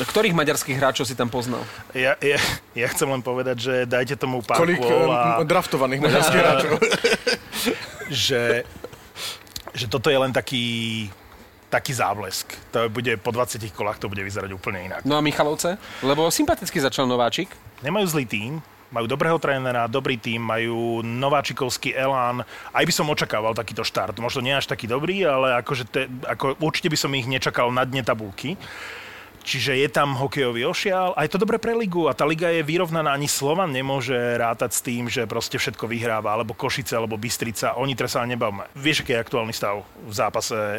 No, 0.00 0.04
ktorých 0.08 0.32
maďarských 0.32 0.80
hráčov 0.80 1.04
si 1.04 1.12
tam 1.12 1.28
poznal? 1.28 1.60
Ja, 1.92 2.16
ja, 2.24 2.40
ja 2.72 2.86
chcem 2.88 3.04
len 3.04 3.20
povedať, 3.20 3.60
že 3.60 3.74
dajte 3.84 4.16
tomu 4.16 4.40
pár 4.40 4.64
Kolik 4.64 4.80
a... 4.80 5.44
draftovaných 5.44 6.00
maďarských 6.00 6.40
hráčov? 6.48 6.72
že, 8.08 8.64
že 9.76 9.86
toto 9.92 10.08
je 10.08 10.16
len 10.16 10.32
taký 10.32 10.64
taký 11.68 11.92
záblesk. 11.96 12.52
To 12.72 12.88
bude 12.92 13.16
po 13.20 13.32
20 13.32 13.64
kolách 13.72 13.96
to 13.96 14.08
bude 14.08 14.20
vyzerať 14.20 14.52
úplne 14.52 14.92
inak. 14.92 15.08
No 15.08 15.16
a 15.16 15.24
Michalovce? 15.24 15.80
Lebo 16.04 16.28
sympaticky 16.28 16.76
začal 16.76 17.08
nováčik. 17.08 17.48
Nemajú 17.80 18.12
zlý 18.12 18.28
tým, 18.28 18.60
majú 18.92 19.08
dobrého 19.08 19.40
trénera, 19.40 19.88
dobrý 19.88 20.20
tým, 20.20 20.44
majú 20.44 21.00
nováčikovský 21.00 21.96
elán. 21.96 22.44
Aj 22.70 22.84
by 22.84 22.92
som 22.92 23.08
očakával 23.08 23.56
takýto 23.56 23.82
štart. 23.82 24.20
Možno 24.20 24.44
nie 24.44 24.52
až 24.52 24.68
taký 24.68 24.84
dobrý, 24.84 25.24
ale 25.24 25.58
akože 25.64 25.84
te, 25.88 26.06
ako, 26.28 26.60
určite 26.60 26.92
by 26.92 26.98
som 27.00 27.16
ich 27.16 27.24
nečakal 27.24 27.72
na 27.72 27.88
dne 27.88 28.04
tabulky. 28.04 28.60
Čiže 29.42 29.74
je 29.74 29.88
tam 29.90 30.14
hokejový 30.14 30.62
ošial 30.70 31.18
a 31.18 31.26
je 31.26 31.34
to 31.34 31.42
dobre 31.42 31.58
pre 31.58 31.74
ligu 31.74 32.06
a 32.06 32.14
tá 32.14 32.22
liga 32.22 32.46
je 32.54 32.62
vyrovnaná, 32.62 33.10
ani 33.10 33.26
Slovan 33.26 33.74
nemôže 33.74 34.14
rátať 34.14 34.70
s 34.70 34.84
tým, 34.86 35.10
že 35.10 35.26
proste 35.26 35.58
všetko 35.58 35.90
vyhráva, 35.90 36.30
alebo 36.30 36.54
Košice, 36.54 36.94
alebo 36.94 37.18
Bystrica, 37.18 37.74
o 37.74 37.82
Nitre 37.82 38.06
sa 38.06 38.22
nebavme. 38.22 38.70
Vieš, 38.78 39.02
aký 39.02 39.18
je 39.18 39.22
aktuálny 39.26 39.50
stav 39.50 39.82
v 39.82 40.14
zápase 40.14 40.54
e, 40.54 40.78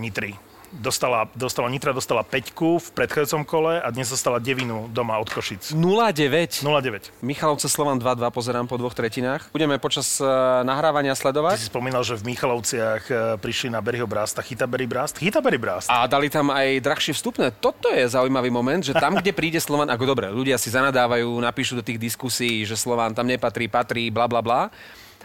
Nitry? 0.00 0.32
Dostala, 0.72 1.28
dostala 1.32 1.68
Nitra 1.72 1.96
dostala 1.96 2.22
5 2.22 2.52
v 2.56 2.88
predchádzajúcom 2.92 3.42
kole 3.48 3.80
a 3.80 3.88
dnes 3.88 4.08
dostala 4.12 4.36
devinu 4.38 4.88
doma 4.92 5.16
od 5.18 5.28
Košic. 5.28 5.72
0-9. 5.72 6.60
0-9. 6.60 7.24
Michalovce 7.24 7.68
Slovan 7.68 7.96
2-2 7.96 8.28
pozerám 8.30 8.66
po 8.68 8.76
dvoch 8.76 8.92
tretinách. 8.92 9.50
Budeme 9.50 9.80
počas 9.80 10.20
uh, 10.20 10.60
nahrávania 10.62 11.16
sledovať. 11.16 11.56
Ty 11.56 11.64
si 11.64 11.72
spomínal, 11.72 12.02
že 12.04 12.20
v 12.20 12.34
Michalovciach 12.34 13.02
uh, 13.08 13.16
prišli 13.40 13.72
na 13.72 13.80
Berryho 13.80 14.06
Brasta. 14.06 14.44
Chyta 14.44 14.68
Berry 14.68 14.86
Brast? 14.86 15.16
Chyta 15.16 15.40
Berry 15.40 15.58
Brast. 15.58 15.88
A 15.88 16.04
dali 16.04 16.28
tam 16.28 16.52
aj 16.52 16.82
drahšie 16.84 17.16
vstupné. 17.16 17.50
Toto 17.56 17.88
je 17.88 18.04
zaujímavý 18.04 18.52
moment, 18.52 18.80
že 18.84 18.92
tam, 18.96 19.16
kde 19.16 19.32
príde 19.32 19.60
Slovan, 19.60 19.88
ako 19.88 20.04
dobre, 20.04 20.26
ľudia 20.28 20.60
si 20.60 20.68
zanadávajú, 20.68 21.28
napíšu 21.40 21.80
do 21.80 21.84
tých 21.84 22.00
diskusí, 22.00 22.66
že 22.68 22.76
Slovan 22.76 23.16
tam 23.16 23.26
nepatrí, 23.26 23.66
patrí, 23.70 24.12
bla 24.12 24.28
bla 24.28 24.44
bla. 24.44 24.68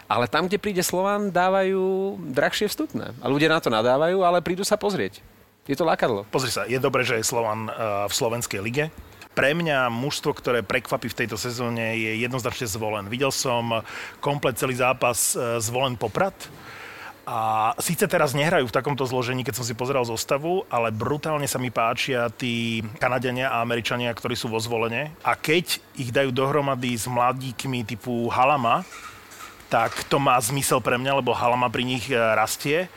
Ale 0.04 0.28
tam, 0.28 0.44
kde 0.46 0.60
príde 0.60 0.84
Slovan, 0.84 1.32
dávajú 1.32 2.16
drahšie 2.28 2.68
vstupné. 2.68 3.16
A 3.24 3.26
ľudia 3.26 3.48
na 3.48 3.60
to 3.60 3.72
nadávajú, 3.72 4.20
ale 4.20 4.44
prídu 4.44 4.60
sa 4.60 4.76
pozrieť. 4.76 5.24
Je 5.64 5.76
to 5.76 5.88
lákadlo. 5.88 6.28
Pozri 6.28 6.52
sa, 6.52 6.68
je 6.68 6.76
dobré, 6.76 7.08
že 7.08 7.16
je 7.16 7.24
Slovan 7.24 7.72
uh, 7.72 8.04
v 8.04 8.12
slovenskej 8.12 8.60
lige. 8.60 8.92
Pre 9.32 9.50
mňa 9.50 9.88
mužstvo, 9.88 10.36
ktoré 10.36 10.60
prekvapí 10.60 11.08
v 11.08 11.18
tejto 11.24 11.40
sezóne, 11.40 11.96
je 11.96 12.20
jednoznačne 12.20 12.68
zvolen. 12.68 13.08
Videl 13.08 13.32
som 13.32 13.80
komplet 14.20 14.60
celý 14.60 14.76
zápas 14.76 15.32
uh, 15.32 15.56
zvolen 15.64 15.96
Poprad. 15.96 16.36
A 17.24 17.72
síce 17.80 18.04
teraz 18.04 18.36
nehrajú 18.36 18.68
v 18.68 18.76
takomto 18.76 19.08
zložení, 19.08 19.40
keď 19.40 19.56
som 19.56 19.64
si 19.64 19.72
pozeral 19.72 20.04
zostavu, 20.04 20.68
ale 20.68 20.92
brutálne 20.92 21.48
sa 21.48 21.56
mi 21.56 21.72
páčia 21.72 22.28
tí 22.28 22.84
Kanadania 23.00 23.48
a 23.48 23.64
Američania, 23.64 24.12
ktorí 24.12 24.36
sú 24.36 24.52
vo 24.52 24.60
zvolenie. 24.60 25.08
A 25.24 25.32
keď 25.32 25.80
ich 25.96 26.12
dajú 26.12 26.28
dohromady 26.28 26.92
s 26.92 27.08
mladíkmi 27.08 27.88
typu 27.88 28.28
Halama, 28.28 28.84
tak 29.72 30.04
to 30.12 30.20
má 30.20 30.36
zmysel 30.36 30.84
pre 30.84 31.00
mňa, 31.00 31.24
lebo 31.24 31.32
Halama 31.32 31.72
pri 31.72 31.88
nich 31.88 32.12
e, 32.12 32.14
rastie 32.14 32.92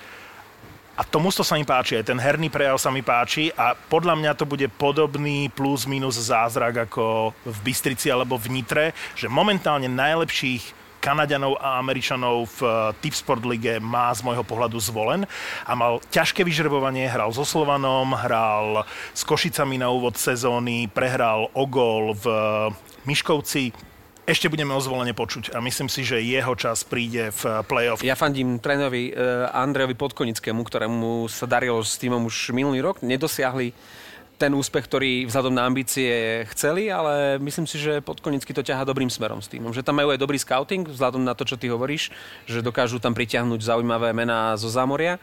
a 0.97 1.05
to 1.05 1.21
sa 1.45 1.53
mi 1.53 1.61
páči, 1.61 2.01
aj 2.01 2.09
ten 2.09 2.17
herný 2.17 2.49
prejav 2.49 2.81
sa 2.81 2.89
mi 2.89 3.05
páči 3.05 3.53
a 3.53 3.77
podľa 3.77 4.17
mňa 4.17 4.31
to 4.33 4.49
bude 4.49 4.65
podobný 4.81 5.45
plus 5.53 5.85
minus 5.85 6.17
zázrak 6.17 6.89
ako 6.89 7.37
v 7.45 7.57
Bystrici 7.61 8.09
alebo 8.09 8.33
v 8.41 8.49
Nitre, 8.49 8.97
že 9.13 9.29
momentálne 9.29 9.85
najlepších 9.85 10.73
Kanaďanov 10.97 11.61
a 11.61 11.77
Američanov 11.77 12.49
v 12.57 12.59
Tipsport 13.05 13.45
lige 13.45 13.77
má 13.77 14.09
z 14.17 14.25
môjho 14.25 14.41
pohľadu 14.41 14.81
zvolen 14.81 15.29
a 15.69 15.71
mal 15.77 16.01
ťažké 16.09 16.41
vyžrebovanie, 16.41 17.05
hral 17.05 17.29
so 17.29 17.45
Slovanom, 17.45 18.17
hral 18.17 18.81
s 19.13 19.21
Košicami 19.21 19.77
na 19.77 19.93
úvod 19.93 20.17
sezóny, 20.17 20.89
prehral 20.89 21.53
o 21.53 21.63
gol 21.69 22.17
v 22.17 22.25
Miškovci, 23.05 23.69
ešte 24.27 24.51
budeme 24.51 24.75
o 24.75 24.83
zvolenie 24.83 25.15
počuť 25.15 25.55
a 25.55 25.63
myslím 25.63 25.87
si, 25.87 26.03
že 26.03 26.19
jeho 26.19 26.51
čas 26.59 26.83
príde 26.83 27.31
v 27.31 27.63
play-off. 27.63 28.03
Ja 28.03 28.19
fandím 28.19 28.59
trénovi 28.59 29.15
uh, 29.15 29.47
Andrejovi 29.55 29.95
Podkonickému, 29.95 30.67
ktorému 30.67 31.31
sa 31.31 31.47
darilo 31.47 31.79
s 31.79 31.95
týmom 31.95 32.27
už 32.27 32.51
minulý 32.51 32.83
rok. 32.83 32.99
Nedosiahli 32.99 33.71
ten 34.35 34.51
úspech, 34.51 34.85
ktorý 34.85 35.25
vzhľadom 35.31 35.55
na 35.55 35.63
ambície 35.65 36.43
chceli, 36.53 36.91
ale 36.91 37.39
myslím 37.39 37.65
si, 37.65 37.79
že 37.79 38.03
Podkonický 38.03 38.51
to 38.51 38.67
ťaha 38.67 38.83
dobrým 38.83 39.09
smerom 39.09 39.39
s 39.39 39.47
týmom. 39.47 39.71
Že 39.71 39.87
tam 39.87 39.97
majú 39.97 40.11
aj 40.11 40.19
dobrý 40.19 40.37
scouting, 40.37 40.85
vzhľadom 40.85 41.23
na 41.23 41.33
to, 41.33 41.47
čo 41.47 41.55
ty 41.57 41.71
hovoríš, 41.71 42.11
že 42.45 42.61
dokážu 42.61 42.99
tam 42.99 43.15
pritiahnuť 43.15 43.63
zaujímavé 43.63 44.11
mená 44.11 44.53
zo 44.59 44.67
zámoria 44.67 45.17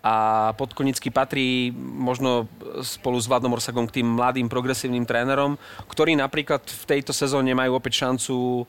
a 0.00 0.50
Podkonický 0.56 1.12
patrí 1.12 1.76
možno 1.76 2.48
spolu 2.80 3.20
s 3.20 3.28
Vladom 3.28 3.52
Orsagom 3.52 3.84
k 3.84 4.00
tým 4.00 4.16
mladým 4.16 4.48
progresívnym 4.48 5.04
trénerom, 5.04 5.60
ktorí 5.92 6.16
napríklad 6.16 6.64
v 6.64 6.84
tejto 6.88 7.12
sezóne 7.12 7.52
majú 7.52 7.76
opäť 7.76 8.08
šancu 8.08 8.34
e, 8.36 8.64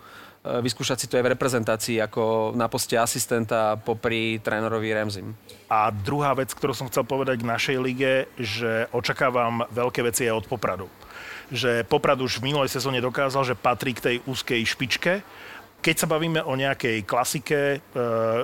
vyskúšať 0.60 0.98
si 1.00 1.08
to 1.08 1.16
aj 1.16 1.24
v 1.24 1.32
reprezentácii 1.32 1.98
ako 2.04 2.52
na 2.52 2.68
poste 2.68 3.00
asistenta 3.00 3.80
popri 3.80 4.44
trénerovi 4.44 4.92
Remzim. 4.92 5.32
A 5.72 5.88
druhá 5.88 6.36
vec, 6.36 6.52
ktorú 6.52 6.76
som 6.76 6.92
chcel 6.92 7.08
povedať 7.08 7.40
k 7.40 7.48
našej 7.48 7.78
lige, 7.80 8.28
že 8.36 8.92
očakávam 8.92 9.64
veľké 9.72 10.04
veci 10.04 10.28
aj 10.28 10.44
od 10.44 10.46
Popradu. 10.52 10.92
Že 11.48 11.88
Poprad 11.88 12.20
už 12.20 12.44
v 12.44 12.52
minulej 12.52 12.76
sezóne 12.76 13.00
dokázal, 13.00 13.48
že 13.48 13.56
patrí 13.56 13.96
k 13.96 14.04
tej 14.04 14.16
úzkej 14.28 14.68
špičke 14.68 15.24
keď 15.82 15.96
sa 15.98 16.08
bavíme 16.08 16.46
o 16.46 16.54
nejakej 16.54 17.04
klasike, 17.10 17.58
e, 17.58 17.78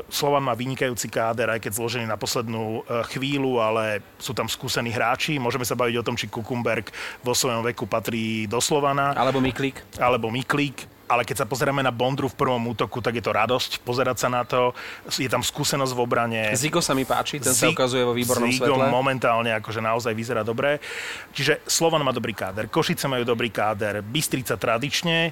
Slovan 0.10 0.42
má 0.42 0.58
vynikajúci 0.58 1.06
káder, 1.08 1.54
aj 1.54 1.62
keď 1.62 1.72
zložený 1.78 2.06
na 2.10 2.18
poslednú 2.18 2.82
e, 2.82 3.06
chvíľu, 3.14 3.62
ale 3.62 4.02
sú 4.18 4.34
tam 4.34 4.50
skúsení 4.50 4.90
hráči. 4.90 5.38
Môžeme 5.38 5.64
sa 5.64 5.78
baviť 5.78 5.96
o 6.02 6.06
tom, 6.06 6.18
či 6.18 6.28
Kukumberg 6.28 6.90
vo 7.22 7.38
svojom 7.38 7.62
veku 7.62 7.86
patrí 7.86 8.50
do 8.50 8.58
Slovana. 8.58 9.14
Alebo 9.14 9.38
Miklík. 9.38 9.86
Alebo 10.02 10.34
Miklík 10.34 10.98
ale 11.08 11.24
keď 11.24 11.44
sa 11.44 11.46
pozrieme 11.48 11.80
na 11.80 11.96
Bondru 11.96 12.28
v 12.28 12.36
prvom 12.36 12.60
útoku, 12.68 13.00
tak 13.00 13.16
je 13.16 13.24
to 13.24 13.32
radosť 13.32 13.82
pozerať 13.88 14.18
sa 14.20 14.28
na 14.28 14.44
to. 14.44 14.76
Je 15.16 15.32
tam 15.32 15.40
skúsenosť 15.40 15.96
v 15.96 16.00
obrane. 16.04 16.42
Zigo 16.52 16.84
sa 16.84 16.92
mi 16.92 17.08
páči, 17.08 17.40
ten 17.40 17.56
Zig, 17.56 17.72
sa 17.72 17.74
ukazuje 17.74 18.04
vo 18.04 18.12
výbornom 18.12 18.52
Zigo 18.52 18.76
svetle. 18.76 18.92
momentálne 18.92 19.56
akože 19.56 19.80
naozaj 19.80 20.12
vyzerá 20.12 20.44
dobre. 20.44 20.84
Čiže 21.32 21.64
Slovan 21.64 22.04
má 22.04 22.12
dobrý 22.12 22.36
káder, 22.36 22.68
Košice 22.68 23.08
majú 23.08 23.24
dobrý 23.24 23.48
káder, 23.48 24.04
Bystrica 24.04 24.60
tradične. 24.60 25.32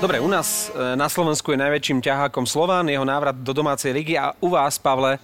Dobre, 0.00 0.16
u 0.16 0.32
nás 0.32 0.72
e, 0.72 0.96
na 0.96 1.12
Slovensku 1.12 1.52
je 1.52 1.60
najväčším 1.60 2.00
ťahákom 2.00 2.48
Slován, 2.48 2.88
jeho 2.88 3.04
návrat 3.04 3.36
do 3.36 3.52
domácej 3.52 3.92
ligy 3.92 4.16
a 4.16 4.32
u 4.40 4.48
vás, 4.48 4.80
Pavle, 4.80 5.20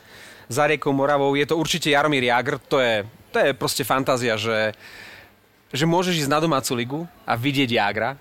za 0.53 0.69
riekou 0.69 0.93
Moravou 0.93 1.33
je 1.33 1.49
to 1.49 1.57
určite 1.57 1.89
Jaromír 1.89 2.29
Jagr. 2.29 2.61
To 2.69 2.77
je, 2.77 3.09
to 3.33 3.41
je 3.41 3.57
proste 3.57 3.89
fantázia, 3.89 4.37
že, 4.37 4.77
že 5.73 5.89
môžeš 5.89 6.21
ísť 6.21 6.29
na 6.29 6.45
domácu 6.45 6.73
ligu 6.77 7.01
a 7.25 7.33
vidieť 7.41 7.73
Jagra, 7.73 8.11
e, 8.13 8.17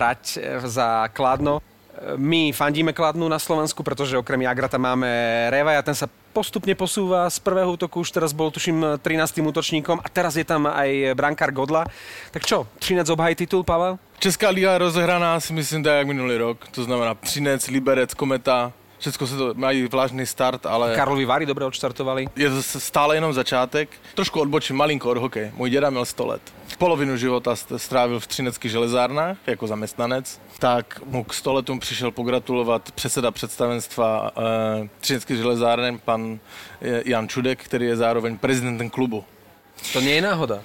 hrať 0.00 0.22
e, 0.40 0.64
za 0.64 1.12
Kladno. 1.12 1.60
My 2.16 2.56
fandíme 2.56 2.96
Kladnu 2.96 3.28
na 3.28 3.36
Slovensku, 3.36 3.84
pretože 3.84 4.16
okrem 4.16 4.48
Jagra 4.48 4.72
tam 4.72 4.80
máme 4.80 5.08
Revaja, 5.52 5.84
ten 5.84 5.96
sa 5.96 6.08
postupne 6.32 6.72
posúva 6.72 7.28
z 7.28 7.36
prvého 7.44 7.76
útoku, 7.76 8.00
už 8.00 8.16
teraz 8.16 8.32
bol 8.32 8.48
tuším 8.48 8.96
13. 9.04 9.44
útočníkom 9.44 10.00
a 10.00 10.08
teraz 10.08 10.40
je 10.40 10.44
tam 10.48 10.72
aj 10.72 11.12
brankár 11.12 11.52
Godla. 11.52 11.84
Tak 12.32 12.48
čo, 12.48 12.64
13 12.80 13.12
obhaj 13.12 13.36
titul, 13.36 13.60
Pavel? 13.60 14.00
Česká 14.18 14.50
liga 14.50 14.78
rozehraná 14.78 15.40
si 15.40 15.52
myslím 15.52 15.82
tak 15.82 15.92
jak 15.92 16.06
minulý 16.06 16.36
rok, 16.36 16.68
to 16.68 16.84
znamená 16.84 17.14
Třinec, 17.14 17.68
Liberec, 17.68 18.14
Kometa, 18.14 18.72
Všechno 18.98 19.26
se 19.26 19.36
to 19.36 19.54
mají 19.54 19.86
vlážný 19.86 20.26
start, 20.26 20.66
ale... 20.66 20.96
Karlovi 20.96 21.24
Vary 21.24 21.46
dobre 21.46 21.64
odštartovali. 21.64 22.26
Je 22.36 22.50
to 22.50 22.62
stále 22.62 23.16
jenom 23.16 23.32
začátek. 23.32 23.88
Trošku 24.14 24.40
odbočím 24.40 24.76
malinko 24.76 25.10
od 25.10 25.16
hokeje. 25.16 25.52
Můj 25.56 25.70
děda 25.70 25.90
měl 25.90 26.04
100 26.04 26.26
let. 26.26 26.42
Polovinu 26.78 27.16
života 27.16 27.56
strávil 27.76 28.20
v 28.20 28.26
Třineckých 28.26 28.70
železárnách 28.70 29.36
jako 29.46 29.66
zaměstnanec. 29.66 30.40
Tak 30.58 31.00
mu 31.04 31.24
k 31.24 31.34
100 31.34 31.52
letům 31.52 31.80
přišel 31.80 32.10
pogratulovat 32.10 32.90
předseda 32.92 33.30
představenstva 33.30 34.30
e, 34.84 34.88
Třineckých 35.00 35.36
železáren, 35.36 35.98
pan 35.98 36.38
eh, 36.82 37.02
Jan 37.06 37.28
Čudek, 37.28 37.64
který 37.64 37.86
je 37.86 37.96
zároveň 37.96 38.38
prezidentem 38.38 38.90
klubu. 38.90 39.24
To 39.92 40.00
nie 40.00 40.14
je 40.14 40.22
náhoda. 40.22 40.62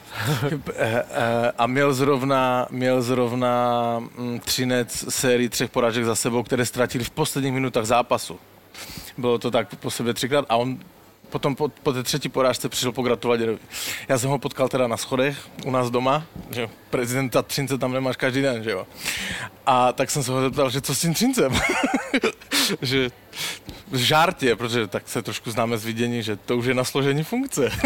A 1.58 1.68
měl 1.68 1.94
zrovna, 1.94 2.68
měl 2.72 3.02
zrovna 3.02 4.00
mm, 4.00 4.40
Třinec 4.40 5.06
sérii 5.10 5.50
třech 5.50 5.70
porážek 5.70 6.06
za 6.06 6.16
sebou, 6.16 6.44
které 6.44 6.66
ztratili 6.66 7.04
v 7.04 7.10
posledních 7.10 7.54
minutách 7.54 7.86
zápasu. 7.86 8.40
Bylo 9.18 9.38
to 9.38 9.52
tak 9.52 9.76
po 9.76 9.92
sebe 9.92 10.14
třikrát 10.14 10.46
a 10.50 10.56
on 10.56 10.80
potom 11.32 11.56
po, 11.56 11.70
po 11.70 11.94
té 11.94 12.04
třetí 12.04 12.30
porážce 12.30 12.70
přišel 12.70 12.92
pogratulovat 12.92 13.40
dědovi. 13.40 13.60
Já 14.08 14.18
jsem 14.18 14.30
ho 14.30 14.40
potkal 14.40 14.70
teda 14.70 14.88
na 14.88 14.98
schodech 14.98 15.38
u 15.66 15.72
nás 15.72 15.90
doma, 15.90 16.24
že 16.52 16.70
prezidenta 16.90 17.42
Třince 17.42 17.78
tam 17.78 17.94
nemáš 17.94 18.18
každý 18.18 18.42
den, 18.42 18.64
že 18.64 18.72
jo. 18.72 18.88
A 19.66 19.94
tak 19.94 20.12
jsem 20.12 20.24
se 20.24 20.32
ho 20.32 20.42
zeptal, 20.42 20.70
že 20.70 20.82
co 20.82 20.96
s 20.96 21.02
tím 21.02 21.14
Třincem? 21.14 21.52
že 22.82 23.10
žártě, 23.94 24.56
protože 24.56 24.88
tak 24.88 25.10
se 25.10 25.22
trošku 25.22 25.52
známe 25.52 25.78
z 25.78 25.86
vidění, 25.86 26.24
že 26.24 26.36
to 26.36 26.58
už 26.58 26.66
je 26.66 26.74
na 26.74 26.84
složení 26.84 27.24
funkce. 27.24 27.72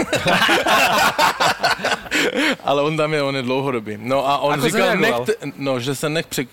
Ale 2.64 2.82
on 2.82 2.98
tam 2.98 3.14
je, 3.14 3.24
on 3.24 3.36
je 3.36 3.42
dlouhodobý. 3.42 3.98
No 4.00 4.28
a 4.28 4.38
on 4.38 4.54
Ako 4.54 4.70
říkal, 4.70 4.98
nech, 4.98 5.16
no, 5.56 5.80
že 5.80 5.96
se 5.96 6.10
nech 6.10 6.28
přek, 6.28 6.50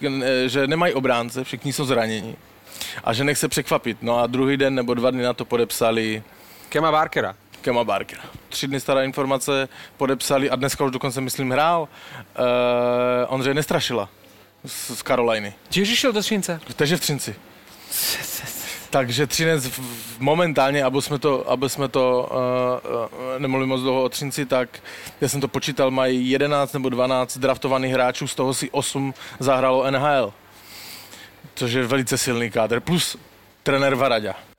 že 0.46 0.66
nemají 0.66 0.94
obránce, 0.94 1.44
všichni 1.44 1.72
jsou 1.72 1.84
zranění. 1.84 2.36
A 3.04 3.12
že 3.12 3.24
nech 3.24 3.38
se 3.38 3.48
překvapit. 3.48 3.98
No 4.02 4.18
a 4.18 4.26
druhý 4.26 4.56
den 4.56 4.74
nebo 4.74 4.94
dva 4.94 5.10
dny 5.10 5.22
na 5.22 5.32
to 5.32 5.44
podepsali 5.44 6.22
Kema 6.72 6.92
Barkera. 6.92 7.34
Kema 7.60 7.84
Barkera. 7.84 8.22
Tři 8.48 8.66
dny 8.66 8.80
stará 8.80 9.02
informace 9.02 9.68
podepsali 9.96 10.50
a 10.50 10.56
dneska 10.56 10.84
už 10.84 10.92
dokonce, 10.92 11.20
myslím, 11.20 11.50
hrál 11.50 11.82
uh, 12.38 12.44
Ondřej 13.28 13.54
Nestrašila 13.54 14.08
z, 14.64 14.98
z 14.98 15.02
Karoliny. 15.02 15.54
Tiež 15.70 15.92
išiel 15.92 16.12
do 16.12 16.20
Třince? 16.20 16.60
Takže 16.76 16.96
v 16.96 17.00
Třinci. 17.00 17.34
Takže 18.90 19.26
Třinec 19.26 19.80
momentálně, 20.18 20.84
aby 20.84 21.02
jsme 21.02 21.18
to, 21.18 21.50
aby 21.50 21.68
jsme 21.68 21.88
to 21.88 22.30
uh, 22.30 23.38
nemohli 23.38 23.66
moc 23.66 23.80
dlouho 23.80 24.02
o 24.02 24.08
Třinci, 24.08 24.46
tak 24.46 24.82
já 25.20 25.28
jsem 25.28 25.40
to 25.40 25.48
počítal, 25.48 25.90
mají 25.90 26.30
11 26.30 26.72
nebo 26.72 26.88
12 26.88 27.38
draftovaných 27.38 27.92
hráčů, 27.92 28.28
z 28.28 28.34
toho 28.34 28.54
si 28.54 28.70
8 28.70 29.14
zahralo 29.38 29.90
NHL. 29.90 30.32
Což 31.54 31.72
je 31.72 31.86
velice 31.86 32.18
silný 32.18 32.50
kádr. 32.50 32.80
Plus 32.80 33.16
trenér 33.62 33.94
Varaďa. 33.94 34.51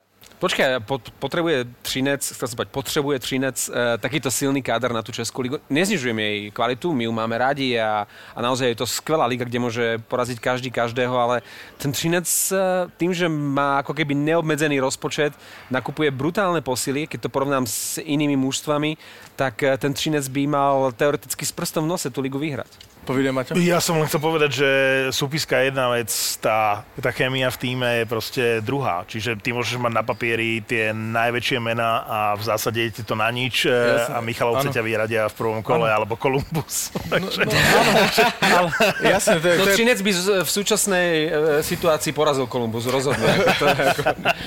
Počkaj, 0.44 0.84
potrebuje 1.24 1.64
Třinec, 1.80 2.20
chcel 2.20 2.48
som 2.52 2.68
potrebuje 2.68 3.16
Třinec 3.16 3.56
e, 3.64 3.96
takýto 3.96 4.28
silný 4.28 4.60
káder 4.60 4.92
na 4.92 5.00
tú 5.00 5.08
Českú 5.08 5.40
ligu. 5.40 5.56
Neznižujem 5.72 6.20
jej 6.20 6.38
kvalitu, 6.52 6.92
my 6.92 7.08
ju 7.08 7.12
máme 7.16 7.40
radi 7.40 7.80
a, 7.80 8.04
a 8.36 8.38
naozaj 8.44 8.68
je 8.68 8.76
to 8.76 8.84
skvelá 8.84 9.24
liga, 9.24 9.48
kde 9.48 9.56
môže 9.56 9.84
poraziť 10.04 10.36
každý 10.44 10.68
každého, 10.68 11.16
ale 11.16 11.40
ten 11.80 11.96
Třinec 11.96 12.28
e, 12.28 12.60
tým, 12.92 13.16
že 13.16 13.24
má 13.24 13.80
ako 13.80 13.96
keby 13.96 14.12
neobmedzený 14.12 14.84
rozpočet, 14.84 15.32
nakupuje 15.72 16.12
brutálne 16.12 16.60
posily, 16.60 17.08
keď 17.08 17.24
to 17.24 17.32
porovnám 17.32 17.64
s 17.64 17.96
inými 18.04 18.36
mužstvami, 18.36 19.00
tak 19.40 19.64
e, 19.64 19.72
ten 19.80 19.96
Třinec 19.96 20.28
by 20.28 20.44
mal 20.44 20.92
teoreticky 20.92 21.48
s 21.48 21.56
prstom 21.56 21.88
v 21.88 21.96
nose 21.96 22.12
tú 22.12 22.20
ligu 22.20 22.36
vyhrať. 22.36 22.93
Povíde, 23.04 23.30
Maťo? 23.36 23.52
Ja 23.60 23.84
som 23.84 24.00
len 24.00 24.08
chcel 24.08 24.20
povedať, 24.24 24.50
že 24.64 24.68
súpiska 25.12 25.60
je 25.60 25.68
jedna 25.68 25.92
vec, 25.92 26.08
tá, 26.40 26.88
tá 26.96 27.10
chémia 27.12 27.52
v 27.52 27.58
týme 27.60 27.88
je 28.00 28.04
proste 28.08 28.44
druhá. 28.64 29.04
Čiže 29.04 29.36
ty 29.36 29.52
môžeš 29.52 29.76
mať 29.76 29.92
na 29.92 30.00
papieri 30.00 30.64
tie 30.64 30.96
najväčšie 30.96 31.58
mená 31.60 32.00
a 32.08 32.18
v 32.32 32.42
zásade 32.48 32.80
je 32.80 33.04
to 33.04 33.12
na 33.12 33.28
nič 33.28 33.68
Jasne. 33.68 34.08
a 34.08 34.18
Michalovce 34.24 34.72
ťa 34.72 34.80
vyradia 34.80 35.22
v 35.28 35.34
prvom 35.36 35.60
kole, 35.60 35.84
ano. 35.84 36.00
alebo 36.00 36.16
Kolumbus. 36.16 36.96
No, 37.12 37.20
no, 37.28 37.52
áno, 38.40 38.68
jasne, 39.04 39.36
to 39.36 39.46
je, 39.52 39.56
no, 39.60 39.64
to 39.68 39.70
je... 39.70 39.76
Činec 39.76 39.98
by 40.00 40.10
v 40.40 40.50
súčasnej 40.50 41.08
e, 41.28 41.28
situácii 41.60 42.16
porazil 42.16 42.48
Kolumbus, 42.48 42.88
rozhodne. 42.88 43.28
Ako... 43.52 43.64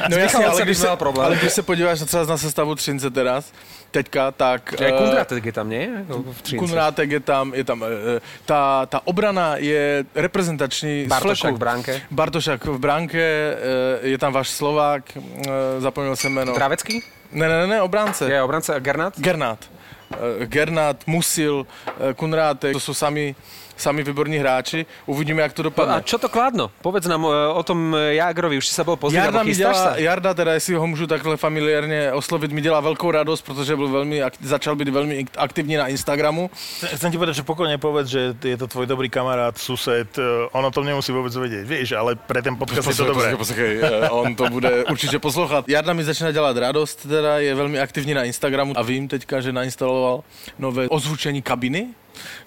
No 0.10 0.16
jasne, 0.18 0.50
ale 0.50 0.66
když, 0.66 0.78
sa, 0.82 0.98
ale 0.98 1.36
když 1.38 1.54
sa 1.54 1.62
podíváš 1.62 2.10
třeba 2.10 2.26
na 2.26 2.38
sestavu 2.38 2.74
Třince 2.74 3.14
teraz, 3.14 3.54
teďka, 3.92 4.32
tak... 4.32 4.76
Čiže 4.76 4.92
uh, 4.92 4.98
Kundrátek 4.98 5.46
je 5.46 5.54
tam, 5.54 5.68
nie? 5.70 5.86
Kundrátek 6.60 7.10
je 7.12 7.22
tam, 7.22 7.46
je 7.56 7.64
tam 7.64 7.78
uh, 7.82 7.88
tá, 8.48 8.88
tá 8.88 9.04
obrana 9.04 9.60
je 9.60 10.08
reprezentačný 10.16 11.12
Bartošak 11.12 11.54
v 11.54 11.60
bránke. 11.60 11.94
Bartošak 12.08 12.64
v 12.64 12.80
bránke, 12.80 13.20
uh, 13.20 14.08
je 14.08 14.18
tam 14.18 14.32
váš 14.32 14.50
Slovák, 14.56 15.04
uh, 15.16 15.22
zapomněl 15.84 16.16
jsem 16.16 16.32
jméno. 16.34 16.56
Dravecký? 16.56 17.04
Ne, 17.32 17.48
ne, 17.48 17.68
ne, 17.68 17.82
obránce. 17.82 18.32
Je 18.32 18.40
obránce 18.42 18.72
Gernát? 18.80 19.20
Gernát. 19.20 19.60
eh, 20.08 20.46
Gernát, 20.48 21.04
Musil, 21.08 21.68
eh, 22.00 22.14
Kunrátek, 22.16 22.72
to 22.72 22.80
sú 22.80 22.96
sami 22.96 23.36
sami 23.82 24.04
výborní 24.04 24.38
hráči. 24.38 24.86
Uvidíme, 25.06 25.42
jak 25.42 25.54
to 25.54 25.64
dopadne. 25.64 25.96
A 25.96 26.02
čo 26.02 26.18
to 26.18 26.30
Kladno? 26.30 26.70
Povedz 26.82 27.08
nám 27.08 27.26
e, 27.26 27.32
o 27.54 27.64
tom 27.64 27.96
e, 27.96 28.16
Jagrovi, 28.20 28.58
už 28.58 28.68
si 28.68 28.74
sa 28.74 28.84
bol 28.84 28.98
pozrieť, 28.98 29.30
Jarda, 29.30 29.44
mi 29.44 29.56
dělá, 29.56 29.74
sa? 29.74 29.98
Jarda, 29.98 30.34
teda 30.34 30.54
jestli 30.54 30.76
ho 30.76 30.88
můžu 30.88 31.08
takhle 31.08 31.38
familiárně 31.38 32.12
oslovit, 32.12 32.52
mi 32.52 32.62
dělá 32.62 32.80
velkou 32.80 33.12
radost, 33.12 33.42
protože 33.42 33.76
byl 33.76 33.90
velmi, 33.90 34.22
začal 34.42 34.76
být 34.76 34.90
velmi 34.90 35.26
aktivní 35.38 35.76
na 35.76 35.88
Instagramu. 35.88 36.50
Chcem 36.96 37.12
ti 37.12 37.18
povedať, 37.18 37.36
že 37.36 37.44
pokojne 37.44 37.78
povedz, 37.78 38.10
že 38.10 38.36
je 38.44 38.58
to 38.58 38.68
tvoj 38.68 38.86
dobrý 38.86 39.10
kamarát, 39.10 39.58
sused, 39.58 40.08
eh, 40.18 40.24
on 40.52 40.66
o 40.66 40.72
tom 40.72 40.86
nemusí 40.86 41.12
vôbec 41.12 41.32
vedieť, 41.34 41.66
vieš, 41.66 41.94
ale 41.96 42.16
pre 42.16 42.42
ten 42.42 42.56
podcast 42.56 42.88
je 42.88 42.98
to 42.98 43.14
dobré. 43.14 43.36
poslouchej, 43.36 43.74
eh, 43.82 44.10
on 44.10 44.36
to 44.36 44.50
bude 44.50 44.86
určitě 44.86 45.20
poslouchat. 45.20 45.70
Jarda 45.70 45.94
mi 45.94 46.04
začíná 46.04 46.32
dělat 46.32 46.58
radost, 46.58 47.08
teda 47.08 47.40
je 47.40 47.56
velmi 47.56 47.80
aktivní 47.80 48.14
na 48.14 48.24
Instagramu 48.24 48.74
a 48.78 48.82
vím 48.82 49.08
teďka, 49.08 49.42
že 49.42 49.52
nainstaloval 49.54 50.24
nové 50.60 50.88
ozvučení 50.90 51.42
kabiny, 51.42 51.88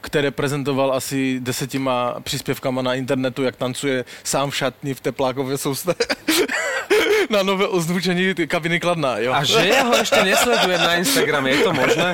které 0.01 0.31
prezentoval 0.31 0.93
asi 0.93 1.41
desetima 1.41 2.15
příspěvkama 2.21 2.83
na 2.83 2.95
internetu, 2.95 3.43
jak 3.43 3.57
tancuje 3.57 4.05
sám 4.25 4.51
v 4.51 4.57
šatni 4.57 4.95
v 4.95 5.01
teplákově 5.01 5.59
soustavě. 5.59 6.07
na 7.31 7.43
nové 7.43 7.67
ozvučení 7.67 8.35
kabiny 8.35 8.81
Kladná, 8.81 9.19
jo. 9.19 9.33
A 9.33 9.45
že 9.45 9.63
ja 9.63 9.87
ho 9.87 9.95
ešte 9.95 10.19
nesledujem 10.27 10.81
na 10.83 10.99
Instagrame, 10.99 11.55
je 11.55 11.59
to 11.63 11.71
možné? 11.73 12.09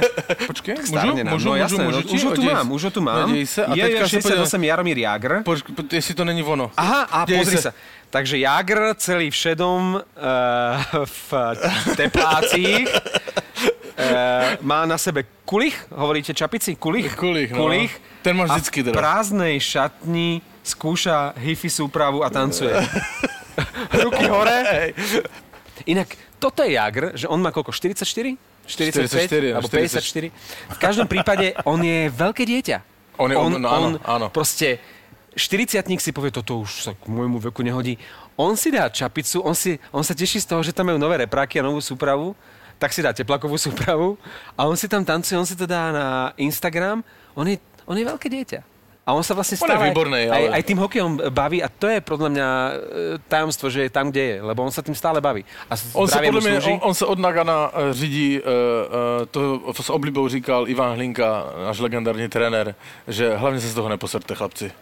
Počkej, 0.47 0.77
Stárne 0.85 1.25
nám. 1.25 1.33
můžu, 1.35 1.49
no 1.49 1.57
jasné, 1.57 1.85
můžu, 1.85 2.01
no, 2.05 2.13
už 2.13 2.25
ho 2.25 2.33
tu 2.37 2.43
mám, 2.43 2.67
už 2.73 2.83
ho 2.85 2.91
tu 2.91 3.01
mám. 3.01 3.29
Se. 3.47 3.65
A 3.65 3.73
je, 3.75 3.91
je 3.91 4.09
se 4.09 4.21
podívej- 4.21 4.45
68 4.45 4.65
Jaromír 4.65 4.99
Jagr. 4.99 5.43
Poč, 5.43 5.63
po, 5.63 5.83
jestli 5.93 6.15
to 6.15 6.25
není 6.25 6.43
ono. 6.43 6.71
Aha, 6.77 7.03
a 7.09 7.25
Dej 7.25 7.39
pozri 7.39 7.57
sa. 7.57 7.71
sa. 7.71 7.73
Takže 8.11 8.39
Jagr 8.39 8.95
celý 8.97 9.31
v 9.33 9.37
šedom, 9.37 9.83
uh, 9.99 11.05
v 11.05 11.33
teplácích, 11.97 12.87
uh, 13.97 14.61
má 14.61 14.85
na 14.85 14.99
sebe 15.00 15.25
kulich, 15.45 15.75
hovoríte 15.91 16.35
čapici? 16.35 16.76
Kulich? 16.76 17.17
Kulich, 17.17 17.50
no. 17.53 17.65
kulich 17.67 17.93
Ten 18.23 18.37
máš 18.37 18.50
a 18.50 18.55
vždycky 18.61 18.79
v 18.83 18.85
teda. 18.91 18.97
prázdnej 18.97 19.55
šatni 19.59 20.43
skúša 20.62 21.33
hifi 21.38 21.71
súpravu 21.71 22.21
a 22.23 22.29
tancuje. 22.31 22.75
Ruky 24.05 24.26
hore. 24.26 24.93
Inak, 25.87 26.17
toto 26.43 26.67
je 26.67 26.75
Jagr, 26.75 27.15
že 27.15 27.31
on 27.31 27.38
má 27.38 27.55
koľko? 27.55 27.71
44? 27.71 28.35
45? 28.67 29.07
44, 29.07 29.55
alebo 29.55 29.69
40. 29.71 30.35
54? 30.35 30.75
V 30.75 30.79
každom 30.83 31.07
prípade 31.07 31.55
on 31.62 31.79
je 31.79 32.11
veľké 32.11 32.43
dieťa. 32.43 32.79
On 33.23 33.31
je- 33.31 33.38
on, 33.38 33.50
no 33.57 33.69
áno, 33.71 33.87
on 33.87 33.93
áno. 34.03 34.26
proste 34.29 34.83
40 35.37 36.00
si 36.00 36.11
povie, 36.11 36.33
toto 36.33 36.65
už 36.65 36.91
sa 36.91 36.93
k 36.97 37.07
môjmu 37.12 37.38
veku 37.38 37.61
nehodí. 37.62 38.00
On 38.41 38.57
si 38.57 38.73
dá 38.73 38.88
čapicu, 38.88 39.45
on, 39.45 39.55
si, 39.55 39.76
on 39.93 40.00
sa 40.05 40.17
teší 40.17 40.41
z 40.41 40.49
toho, 40.49 40.61
že 40.65 40.73
tam 40.73 40.88
majú 40.88 40.99
nové 41.00 41.21
repráky 41.21 41.61
a 41.61 41.65
novú 41.65 41.81
súpravu, 41.81 42.33
tak 42.78 42.92
si 42.92 43.00
dá 43.00 43.12
teplakovú 43.12 43.56
súpravu 43.56 44.21
a 44.59 44.68
on 44.68 44.76
si 44.76 44.88
tam 44.88 45.04
tancuje, 45.04 45.38
on 45.38 45.49
si 45.49 45.56
to 45.56 45.64
dá 45.64 45.92
na 45.92 46.06
Instagram. 46.37 47.00
On 47.35 47.45
je, 47.49 47.56
on 47.88 47.97
je 47.97 48.04
veľké 48.04 48.28
dieťa. 48.28 48.76
A 49.06 49.14
on 49.14 49.23
sa 49.23 49.38
vlastne 49.38 49.54
On 49.54 49.71
stále 49.71 49.87
výborný, 49.95 50.26
aj, 50.26 50.35
ale- 50.35 50.52
aj 50.59 50.62
tým 50.66 50.78
hokejom 50.83 51.30
baví 51.30 51.62
a 51.62 51.71
to 51.71 51.87
je 51.87 52.02
podľa 52.02 52.26
mňa 52.26 52.49
e, 52.50 52.73
tajomstvo, 53.30 53.71
že 53.71 53.87
je 53.87 53.90
tam, 53.95 54.11
kde 54.11 54.23
je, 54.23 54.37
lebo 54.42 54.66
on 54.66 54.75
sa 54.75 54.83
tým 54.83 54.99
stále 54.99 55.23
baví. 55.23 55.47
A 55.71 55.78
On 55.95 56.11
podle 56.11 56.42
mě, 56.42 56.61
slúži. 56.61 56.73
on, 56.75 56.90
on 56.90 56.95
se 56.95 57.06
od 57.06 57.18
Nagana 57.18 57.71
eh, 57.71 57.95
řídí, 57.95 58.40
uh, 58.40 59.62
uh, 59.62 59.73
to 59.73 59.83
s 59.83 59.90
oblibou 59.90 60.28
říkal 60.28 60.68
Ivan 60.68 60.95
Hlinka, 60.99 61.47
náš 61.64 61.78
legendární 61.78 62.28
trenér, 62.28 62.75
že 63.09 63.37
hlavně 63.37 63.61
se 63.61 63.68
z 63.68 63.75
toho 63.75 63.88
neposerte, 63.88 64.35
chlapci. 64.35 64.73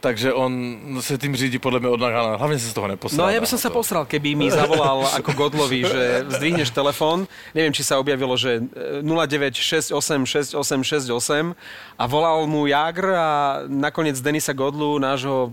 Takže 0.00 0.32
on 0.32 0.74
se 1.00 1.18
tým 1.18 1.36
řídí 1.36 1.58
podle 1.58 1.80
mě 1.80 1.88
od 1.88 2.00
Nagana, 2.00 2.36
hlavně 2.36 2.58
se 2.58 2.70
z 2.70 2.72
toho 2.72 2.88
neposerte. 2.88 3.22
No 3.22 3.30
ja 3.30 3.40
by 3.42 3.46
som 3.50 3.58
sa 3.58 3.66
posral, 3.66 4.06
keby 4.06 4.38
mi 4.38 4.46
zavolal 4.46 5.02
ako 5.18 5.34
Godlovi, 5.34 5.82
že 5.82 6.22
zdvihneš 6.38 6.70
telefón. 6.70 7.26
Neviem, 7.50 7.74
či 7.74 7.82
sa 7.82 7.98
objavilo, 7.98 8.38
že 8.38 8.62
e, 8.62 9.02
09686868 9.02 10.54
a 11.98 12.04
volal 12.06 12.46
mu 12.46 12.70
Jagr 12.70 13.10
a 13.10 13.30
nakoniec 13.66 14.22
Denisa 14.22 14.54
Godlu, 14.54 15.02
nášho 15.02 15.50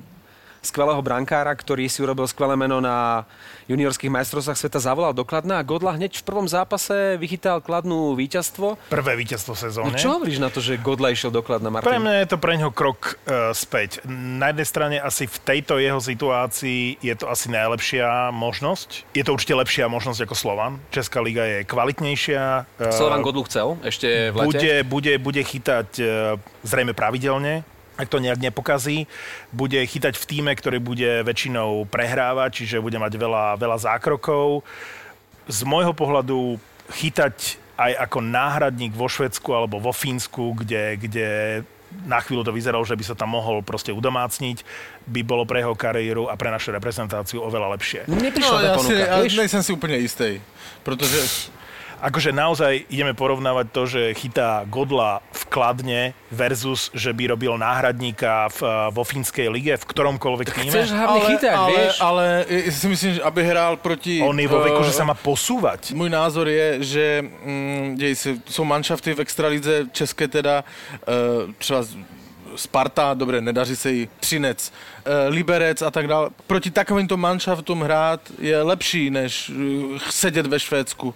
skvelého 0.65 0.99
brankára, 0.99 1.53
ktorý 1.53 1.85
si 1.87 2.01
urobil 2.01 2.25
skvelé 2.25 2.57
meno 2.57 2.81
na 2.81 3.23
juniorských 3.65 4.13
majstrovstvách 4.13 4.57
sveta, 4.57 4.79
zavolal 4.81 5.13
do 5.13 5.25
Kladna 5.25 5.61
a 5.61 5.65
Godla 5.65 5.97
hneď 5.97 6.21
v 6.21 6.23
prvom 6.25 6.45
zápase 6.45 7.17
vychytal 7.17 7.61
Kladnú 7.61 8.13
víťazstvo. 8.13 8.77
Prvé 8.89 9.17
víťazstvo 9.17 9.57
v 9.57 9.61
No 9.89 9.97
čo 9.97 10.17
hovoríš 10.17 10.37
na 10.37 10.53
to, 10.53 10.61
že 10.61 10.77
Godla 10.77 11.13
išiel 11.13 11.33
do 11.33 11.41
Kladna, 11.41 11.69
Pre 11.69 11.81
Martin? 11.81 12.01
mňa 12.05 12.13
je 12.25 12.27
to 12.29 12.37
pre 12.37 12.53
ňoho 12.57 12.73
krok 12.73 13.17
uh, 13.25 13.53
späť. 13.53 14.05
Na 14.09 14.53
jednej 14.53 14.67
strane 14.67 14.95
asi 15.01 15.25
v 15.25 15.37
tejto 15.41 15.81
jeho 15.81 15.97
situácii 15.97 17.01
je 17.01 17.15
to 17.17 17.25
asi 17.29 17.49
najlepšia 17.49 18.29
možnosť. 18.33 19.17
Je 19.17 19.23
to 19.25 19.33
určite 19.33 19.57
lepšia 19.57 19.85
možnosť 19.89 20.29
ako 20.29 20.35
Slovan. 20.37 20.77
Česká 20.93 21.21
liga 21.21 21.45
je 21.45 21.57
kvalitnejšia. 21.65 22.43
eh, 22.79 22.93
Slovan 22.93 23.25
Godlu 23.25 23.45
chcel 23.49 23.77
ešte 23.81 24.29
v 24.29 24.35
lete. 24.35 24.45
bude, 24.45 24.73
bude, 24.85 25.13
bude 25.17 25.41
chytať 25.41 25.89
uh, 25.99 26.07
zrejme 26.61 26.93
pravidelne, 26.93 27.65
ak 27.97 28.07
to 28.09 28.19
nejak 28.19 28.39
nepokazí. 28.39 29.07
Bude 29.51 29.79
chytať 29.79 30.15
v 30.15 30.25
týme, 30.25 30.51
ktorý 30.51 30.79
bude 30.79 31.23
väčšinou 31.23 31.87
prehrávať, 31.87 32.63
čiže 32.63 32.83
bude 32.83 32.99
mať 32.99 33.15
veľa, 33.15 33.55
veľa 33.55 33.77
zákrokov. 33.79 34.63
Z 35.47 35.63
môjho 35.63 35.93
pohľadu 35.93 36.59
chytať 36.91 37.57
aj 37.75 37.91
ako 38.07 38.19
náhradník 38.21 38.91
vo 38.91 39.07
Švedsku 39.07 39.51
alebo 39.51 39.79
vo 39.79 39.91
Fínsku, 39.91 40.55
kde, 40.55 40.95
kde 40.95 41.27
na 42.03 42.19
chvíľu 42.19 42.43
to 42.43 42.51
vyzeralo, 42.51 42.83
že 42.83 42.95
by 42.95 43.03
sa 43.03 43.15
tam 43.15 43.31
mohol 43.35 43.63
proste 43.63 43.91
udomácniť, 43.91 44.63
by 45.07 45.21
bolo 45.23 45.47
pre 45.47 45.59
jeho 45.63 45.75
kariéru 45.75 46.27
a 46.27 46.35
pre 46.35 46.51
našu 46.51 46.71
reprezentáciu 46.71 47.39
oveľa 47.39 47.71
lepšie. 47.75 47.99
Neprišla 48.07 48.51
No, 48.51 48.59
si, 48.59 48.75
ponuka, 48.75 49.05
já 49.07 49.17
vieš? 49.21 49.35
nejsem 49.37 49.63
si 49.63 49.71
úplně 49.73 49.95
jistý, 49.97 50.41
protože 50.83 51.19
Akože 52.01 52.35
naozaj 52.35 52.87
ideme 52.91 53.15
porovnávať 53.15 53.65
to, 53.71 53.81
že 53.87 54.01
chytá 54.19 54.63
Godla 54.67 55.23
v 55.31 55.43
Kladne 55.47 56.01
versus, 56.31 56.91
že 56.91 57.15
by 57.15 57.35
robil 57.35 57.55
náhradníka 57.55 58.51
v, 58.51 58.59
vo 58.91 59.03
fínskej 59.03 59.47
lige, 59.47 59.73
v 59.79 59.85
ktoromkoľvek 59.85 60.47
týme. 60.51 60.71
Chceš 60.71 60.91
hlavne 60.91 61.19
ale, 61.21 61.29
chytať, 61.31 61.55
ale, 61.55 61.71
vieš? 61.71 61.95
ale 62.01 62.25
ja 62.47 62.71
si 62.73 62.87
myslím, 62.91 63.11
že 63.15 63.21
aby 63.23 63.39
hrál 63.43 63.73
proti... 63.79 64.19
On 64.19 64.35
je 64.35 64.47
vo 64.47 64.59
veku, 64.59 64.81
eh, 64.83 64.87
že 64.87 64.93
sa 64.93 65.07
má 65.07 65.15
posúvať. 65.15 65.95
Můj 65.95 66.09
názor 66.09 66.47
je, 66.47 66.67
že 66.83 67.05
mm, 67.21 67.97
se, 68.13 68.29
jsou 68.45 68.63
manšafty 68.63 69.13
v 69.13 69.19
extralize 69.19 69.87
české 69.91 70.27
teda, 70.27 70.63
uh, 71.07 71.51
třeba 71.57 71.83
Sparta, 72.55 73.13
dobre, 73.13 73.41
nedaří 73.41 73.75
se 73.75 73.91
jí, 73.91 74.09
Třinec, 74.19 74.71
uh, 74.71 75.33
Liberec 75.33 75.81
a 75.81 75.91
tak 75.91 76.07
dále. 76.07 76.29
Proti 76.47 76.71
takovýmto 76.71 77.17
manšaftům 77.17 77.81
hrát 77.81 78.21
je 78.39 78.61
lepší, 78.61 79.09
než 79.09 79.49
uh, 79.49 79.99
sedět 80.09 80.47
ve 80.47 80.59
Švédsku. 80.59 81.13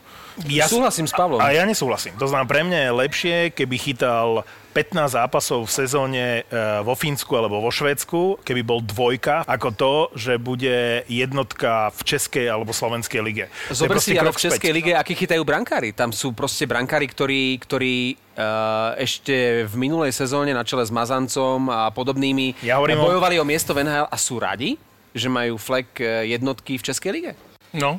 Ja, 0.47 0.71
Súhlasím 0.71 1.03
s 1.03 1.11
Pavlom. 1.11 1.41
A 1.43 1.51
ja 1.51 1.67
nesúhlasím. 1.67 2.15
To 2.15 2.23
znamená, 2.23 2.47
pre 2.47 2.63
mňa 2.63 2.79
je 2.79 2.91
lepšie, 2.95 3.37
keby 3.51 3.75
chytal 3.75 4.47
15 4.69 5.17
zápasov 5.17 5.65
v 5.65 5.71
sezóne 5.73 6.25
e, 6.45 6.51
vo 6.85 6.93
Fínsku 6.93 7.33
alebo 7.33 7.57
vo 7.57 7.73
Švédsku, 7.73 8.45
keby 8.45 8.61
bol 8.61 8.79
dvojka, 8.85 9.41
ako 9.49 9.69
to, 9.73 9.93
že 10.13 10.37
bude 10.37 11.03
jednotka 11.09 11.89
v 11.89 12.01
Českej 12.05 12.45
alebo 12.53 12.69
Slovenskej 12.69 13.21
lige. 13.25 13.45
Zober 13.73 13.97
si, 13.97 14.13
ale 14.13 14.29
v 14.29 14.37
Českej 14.37 14.69
späť. 14.69 14.77
lige, 14.77 14.91
aký 14.93 15.13
chytajú 15.17 15.41
brankári. 15.41 15.89
Tam 15.91 16.13
sú 16.13 16.37
proste 16.37 16.69
brankári, 16.69 17.09
ktorí, 17.09 17.57
ktorí 17.65 18.13
uh, 18.13 18.93
ešte 19.01 19.65
v 19.65 19.73
minulej 19.73 20.13
sezóne 20.13 20.53
na 20.53 20.61
čele 20.61 20.85
s 20.85 20.93
Mazancom 20.93 21.67
a 21.73 21.89
podobnými 21.89 22.61
Ja 22.61 22.77
o- 22.77 22.85
bojovali 22.85 23.41
o 23.41 23.45
miesto 23.45 23.73
v 23.73 23.83
NHL 23.89 24.05
a 24.05 24.17
sú 24.21 24.37
radi, 24.37 24.77
že 25.17 25.25
majú 25.25 25.57
flek 25.57 25.97
eh, 25.99 26.29
jednotky 26.37 26.77
v 26.77 26.85
Českej 26.85 27.11
lige. 27.11 27.31
No. 27.73 27.97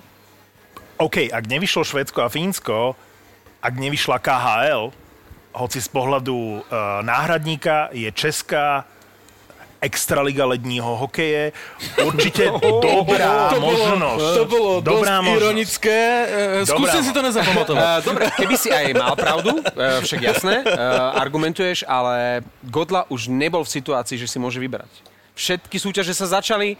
OK, 1.00 1.32
ak 1.32 1.44
nevyšlo 1.50 1.82
Švédsko 1.82 2.22
a 2.22 2.28
Fínsko, 2.30 2.94
ak 3.60 3.74
nevyšla 3.74 4.22
KHL, 4.22 4.94
hoci 5.52 5.82
z 5.82 5.88
pohľadu 5.88 6.34
e, 6.36 6.58
náhradníka 7.02 7.88
je 7.90 8.12
Česká 8.12 8.84
extraliga 9.80 10.44
ledního 10.44 10.96
hokeje 10.96 11.52
určite 12.04 12.52
dobrá 12.84 13.48
To 13.48 13.60
bolo, 13.60 13.72
možnosť. 13.72 14.36
to 14.36 14.44
bolo 14.44 14.70
dobrá 14.84 15.16
dosť 15.16 15.24
možnosť. 15.24 15.36
ironické. 15.40 15.98
Uh, 16.28 16.68
Dobrá 16.68 16.76
skúsim 16.76 17.00
si 17.00 17.12
to 17.16 17.22
nezapamatovať. 17.24 17.80
Uh, 17.80 18.04
dobre, 18.12 18.24
keby 18.36 18.54
si 18.60 18.68
aj 18.68 18.84
mal 18.92 19.16
pravdu, 19.16 19.56
uh, 19.56 20.04
však 20.04 20.20
jasné, 20.20 20.68
uh, 20.68 21.16
argumentuješ, 21.16 21.88
ale 21.88 22.44
Godla 22.68 23.08
už 23.08 23.32
nebol 23.32 23.64
v 23.64 23.72
situácii, 23.72 24.20
že 24.20 24.28
si 24.28 24.36
môže 24.36 24.60
vyberať. 24.60 24.92
Všetky 25.32 25.80
súťaže 25.80 26.12
sa 26.12 26.28
začali, 26.28 26.76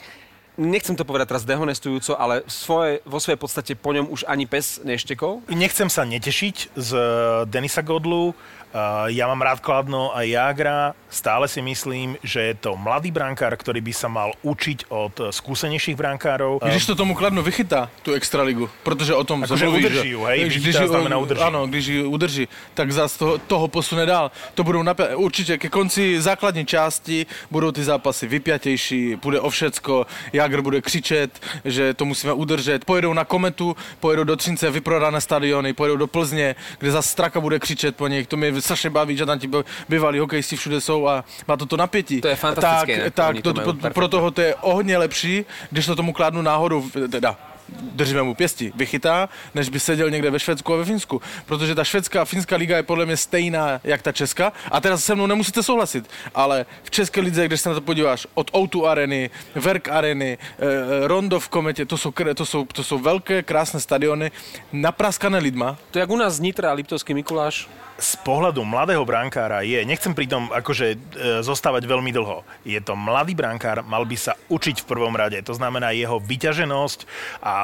nechcem 0.61 0.93
to 0.93 1.09
povedať 1.09 1.33
teraz 1.33 1.49
dehonestujúco, 1.49 2.13
ale 2.21 2.45
svoje, 2.45 3.01
vo 3.09 3.17
svojej 3.17 3.41
podstate 3.41 3.73
po 3.73 3.97
ňom 3.97 4.13
už 4.13 4.29
ani 4.29 4.45
pes 4.45 4.85
neštekol. 4.85 5.41
Nechcem 5.49 5.89
sa 5.89 6.05
netešiť 6.05 6.77
z 6.77 6.91
eh, 6.93 7.05
Denisa 7.49 7.81
Godlu. 7.81 8.37
Uh, 8.71 9.11
ja 9.11 9.27
mám 9.27 9.43
rád 9.43 9.59
Kladno 9.59 10.15
a 10.15 10.23
Jagra. 10.23 10.95
Stále 11.11 11.51
si 11.51 11.59
myslím, 11.59 12.15
že 12.23 12.39
je 12.39 12.55
to 12.55 12.79
mladý 12.79 13.11
brankár, 13.11 13.51
ktorý 13.59 13.83
by 13.83 13.91
sa 13.91 14.07
mal 14.07 14.31
učiť 14.47 14.87
od 14.95 15.15
eh, 15.19 15.35
skúsenejších 15.35 15.99
brankárov. 15.99 16.63
Když 16.63 16.87
to 16.87 16.95
tomu 16.95 17.19
Kladno 17.19 17.43
vychytá, 17.43 17.91
tu 18.07 18.15
extraligu, 18.15 18.71
protože 18.87 19.11
o 19.15 19.25
tom 19.27 19.43
Akože 19.43 19.67
mluví, 19.67 19.85
udrží 19.91 19.99
že- 20.07 20.15
ju, 20.15 20.23
hej? 20.23 20.39
Když, 20.41 20.55
Vychytá 20.55 20.71
když 20.71 20.81
ji- 20.87 20.89
znamená 20.89 21.17
udrží. 21.19 21.43
Ano, 21.43 21.67
když 21.67 21.87
ji 21.87 22.03
udrží, 22.07 22.45
tak 22.75 22.93
zase 22.93 23.19
toho, 23.19 23.39
toho 23.39 23.67
posune 23.69 24.07
dál. 24.07 24.31
To 24.55 24.63
budou 24.65 24.83
napě- 24.87 25.19
určitě 25.19 25.59
ke 25.59 25.69
konci 25.69 26.23
základní 26.23 26.63
části 26.67 27.27
budou 27.51 27.73
ty 27.75 27.83
zápasy 27.85 28.27
vypjatější, 28.31 29.17
bude 29.19 29.41
o 29.41 29.51
všecko, 29.51 30.07
Jagr 30.33 30.63
bude 30.63 30.81
křičet, 30.81 31.43
že 31.65 31.95
to 31.95 32.05
musíme 32.05 32.33
udržet, 32.33 32.85
pojedou 32.85 33.13
na 33.19 33.25
Kometu, 33.25 33.77
pojedou 34.01 34.25
do 34.25 34.37
Třince, 34.37 34.71
vyprodané 34.71 35.21
stadiony, 35.21 35.73
pojedou 35.75 35.97
do 35.97 36.07
Plzně, 36.07 36.55
kde 36.79 36.91
zase 36.91 37.09
Straka 37.09 37.41
bude 37.41 37.59
křičet 37.59 37.97
po 37.97 38.07
nich, 38.07 38.27
to 38.31 38.37
mi 38.37 38.60
strašně 38.61 38.91
baví, 38.91 39.17
že 39.17 39.27
tam 39.27 39.39
ti 39.39 39.51
bývalí 39.89 40.19
hokejisti 40.19 40.57
všude 40.57 40.81
jsou 40.81 41.09
a 41.09 41.25
má 41.49 41.57
to 41.57 41.67
to 41.67 41.77
napětí. 41.77 42.21
To 42.21 42.29
je 42.29 42.37
fantastické, 42.37 42.97
Tak, 42.97 43.05
ne? 43.05 43.11
tak 43.11 43.43
to, 43.43 43.53
to 43.53 43.91
pro, 43.95 44.09
toho 44.09 44.31
to 44.31 44.41
je 44.41 44.55
o 44.55 44.75
hodně 44.75 44.99
lepší, 44.99 45.45
když 45.71 45.87
to 45.87 45.97
tomu 45.97 46.13
kládnu 46.13 46.43
náhodou, 46.43 46.85
teda 47.11 47.37
držíme 47.81 48.23
mu 48.23 48.35
pěsti, 48.35 48.73
vychytá, 48.77 49.29
než 49.55 49.69
by 49.69 49.81
seděl 49.81 50.11
někde 50.11 50.31
ve 50.31 50.41
Švédsku 50.41 50.75
a 50.75 50.77
ve 50.77 50.85
Finsku. 50.85 51.23
Protože 51.47 51.75
ta 51.75 51.85
švédská 51.85 52.23
a 52.23 52.25
finská 52.25 52.57
liga 52.57 52.77
je 52.77 52.83
podle 52.83 53.07
mě 53.07 53.17
stejná 53.17 53.81
jak 53.85 54.03
ta 54.03 54.13
česká. 54.13 54.53
A 54.71 54.81
teraz 54.81 55.05
se 55.05 55.15
mnou 55.15 55.27
nemusíte 55.27 55.63
souhlasit, 55.63 56.11
ale 56.35 56.67
v 56.83 56.91
české 56.91 57.21
lize, 57.21 57.47
když 57.47 57.61
se 57.61 57.69
na 57.69 57.75
to 57.75 57.81
podíváš, 57.81 58.27
od 58.35 58.51
O2 58.51 58.87
areny, 58.87 59.31
Verk 59.55 59.89
areny, 59.89 60.39
eh, 60.39 61.09
Rondo 61.09 61.41
v 61.41 61.49
Kometě, 61.49 61.87
to 61.87 61.97
jsou, 61.97 62.13
to 62.35 62.47
jsou, 62.47 62.65
to 62.65 62.85
jsou 62.85 62.99
velké, 62.99 63.43
krásné 63.43 63.81
stadiony, 63.81 64.31
napraskané 64.73 65.39
lidma. 65.39 65.79
To 65.91 65.99
je 65.99 66.01
jak 66.01 66.11
u 66.11 66.17
nás 66.17 66.35
z 66.35 66.41
Nitra, 66.41 66.73
Liptovský 66.73 67.15
Mikuláš. 67.15 67.69
z 68.01 68.17
pohľadu 68.25 68.65
mladého 68.65 69.05
brankára 69.05 69.61
je, 69.61 69.77
nechcem 69.85 70.17
pri 70.17 70.25
tom 70.25 70.49
akože 70.49 70.87
e, 70.89 70.99
zostávať 71.45 71.85
veľmi 71.85 72.09
dlho, 72.17 72.41
je 72.65 72.81
to 72.81 72.97
mladý 72.97 73.37
brankár, 73.37 73.85
mal 73.85 74.09
by 74.09 74.17
sa 74.17 74.33
učiť 74.49 74.83
v 74.83 74.89
prvom 74.89 75.13
rade. 75.13 75.37
To 75.45 75.53
znamená 75.53 75.93
jeho 75.93 76.17
vyťaženosť 76.17 77.05
a 77.45 77.60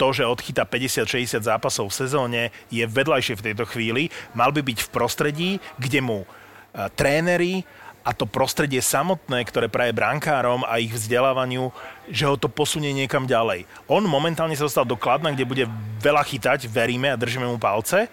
to, 0.00 0.06
že 0.14 0.24
odchytá 0.24 0.64
50-60 0.64 1.44
zápasov 1.44 1.92
v 1.92 1.98
sezóne, 2.06 2.42
je 2.72 2.86
vedľajšie 2.86 3.34
v 3.36 3.44
tejto 3.52 3.68
chvíli. 3.68 4.08
Mal 4.32 4.54
by 4.54 4.64
byť 4.64 4.78
v 4.88 4.92
prostredí, 4.94 5.50
kde 5.76 6.00
mu 6.00 6.18
e, 6.22 6.26
tréneri 6.96 7.66
a 8.04 8.12
to 8.12 8.28
prostredie 8.28 8.84
samotné, 8.84 9.48
ktoré 9.48 9.72
praje 9.72 9.96
brankárom 9.96 10.60
a 10.68 10.76
ich 10.76 10.92
vzdelávaniu, 10.92 11.72
že 12.12 12.28
ho 12.28 12.36
to 12.36 12.52
posunie 12.52 12.92
niekam 12.92 13.24
ďalej. 13.24 13.64
On 13.88 14.04
momentálne 14.04 14.52
sa 14.52 14.68
dostal 14.68 14.84
do 14.84 15.00
Kladna, 15.00 15.32
kde 15.32 15.48
bude 15.48 15.64
veľa 16.04 16.20
chytať, 16.20 16.68
veríme 16.68 17.08
a 17.08 17.16
držíme 17.16 17.48
mu 17.48 17.56
palce. 17.56 18.12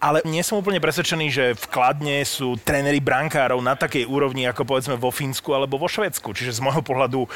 Ale 0.00 0.24
nie 0.24 0.40
som 0.40 0.56
úplne 0.56 0.80
presvedčený, 0.80 1.26
že 1.28 1.44
v 1.52 1.64
Kladne 1.68 2.24
sú 2.24 2.56
tréneri 2.60 3.04
brankárov 3.04 3.60
na 3.60 3.76
takej 3.76 4.08
úrovni, 4.08 4.48
ako 4.48 4.64
povedzme 4.64 4.96
vo 4.96 5.12
Fínsku 5.12 5.52
alebo 5.52 5.76
vo 5.76 5.88
Švedsku. 5.88 6.32
Čiže 6.32 6.56
z 6.56 6.64
môjho 6.64 6.80
pohľadu 6.80 7.20
e, 7.24 7.28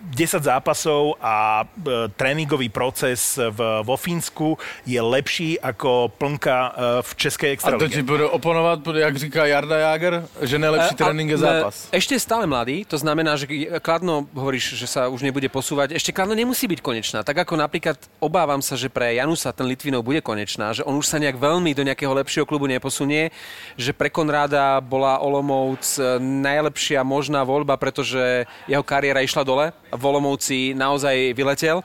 10 0.00 0.42
zápasov 0.42 1.18
a 1.18 1.62
e, 1.62 2.08
tréningový 2.14 2.68
proces 2.68 3.34
v, 3.34 3.82
vo 3.82 3.96
Fínsku 3.98 4.54
je 4.86 5.00
lepší 5.02 5.58
ako 5.58 6.08
plnka 6.14 6.56
e, 6.56 6.70
v 7.02 7.10
Českej 7.16 7.50
A 7.58 7.74
to 7.74 7.88
ti 7.90 7.98
extralíge. 7.98 8.02
bude 8.02 8.24
oponovat, 8.24 8.78
jak 8.86 9.16
říká 9.16 9.46
Jarda 9.46 9.78
Jager, 9.78 10.14
že 10.40 10.58
nejlepší 10.58 10.94
E, 10.94 10.98
trénink 10.98 11.30
je 11.30 11.38
zápas. 11.38 11.88
e, 11.90 11.98
Ešte 11.98 12.14
je 12.14 12.22
stále 12.22 12.46
mladý, 12.46 12.86
to 12.86 12.94
znamená, 12.98 13.34
že 13.34 13.46
Kladno, 13.82 14.26
hovoríš, 14.34 14.78
že 14.78 14.86
sa 14.86 15.10
už 15.10 15.22
nebude 15.22 15.50
posúvať. 15.50 15.98
Ešte 15.98 16.14
Kladno 16.14 16.38
nemusí 16.38 16.70
byť 16.70 16.80
konečná. 16.82 17.26
Tak 17.26 17.42
ako 17.42 17.58
napríklad 17.58 17.98
obávam 18.22 18.62
sa, 18.62 18.78
že 18.78 18.86
pre 18.86 19.18
Janusa 19.18 19.50
ten 19.50 19.66
Litvinov 19.66 20.06
bude 20.06 20.22
konečná, 20.22 20.70
že 20.70 20.86
on 20.86 20.94
už 20.94 21.06
sa 21.10 21.18
nejak 21.18 21.34
veľmi 21.36 21.74
do 21.74 21.82
nejakého 21.82 22.14
lepšieho 22.14 22.46
klubu 22.46 22.70
neposunie, 22.70 23.34
že 23.74 23.90
pre 23.90 24.10
Konráda 24.10 24.78
bola 24.78 25.18
Olomouc 25.18 25.82
e, 25.98 26.22
najlepšia 26.22 27.02
možná 27.02 27.42
voľba, 27.42 27.74
pretože 27.74 28.46
jeho 28.70 28.82
kariéra 28.86 29.26
išla 29.26 29.42
dole 29.42 29.66
v 29.92 30.02
naozaj 30.76 31.32
vyletel. 31.32 31.84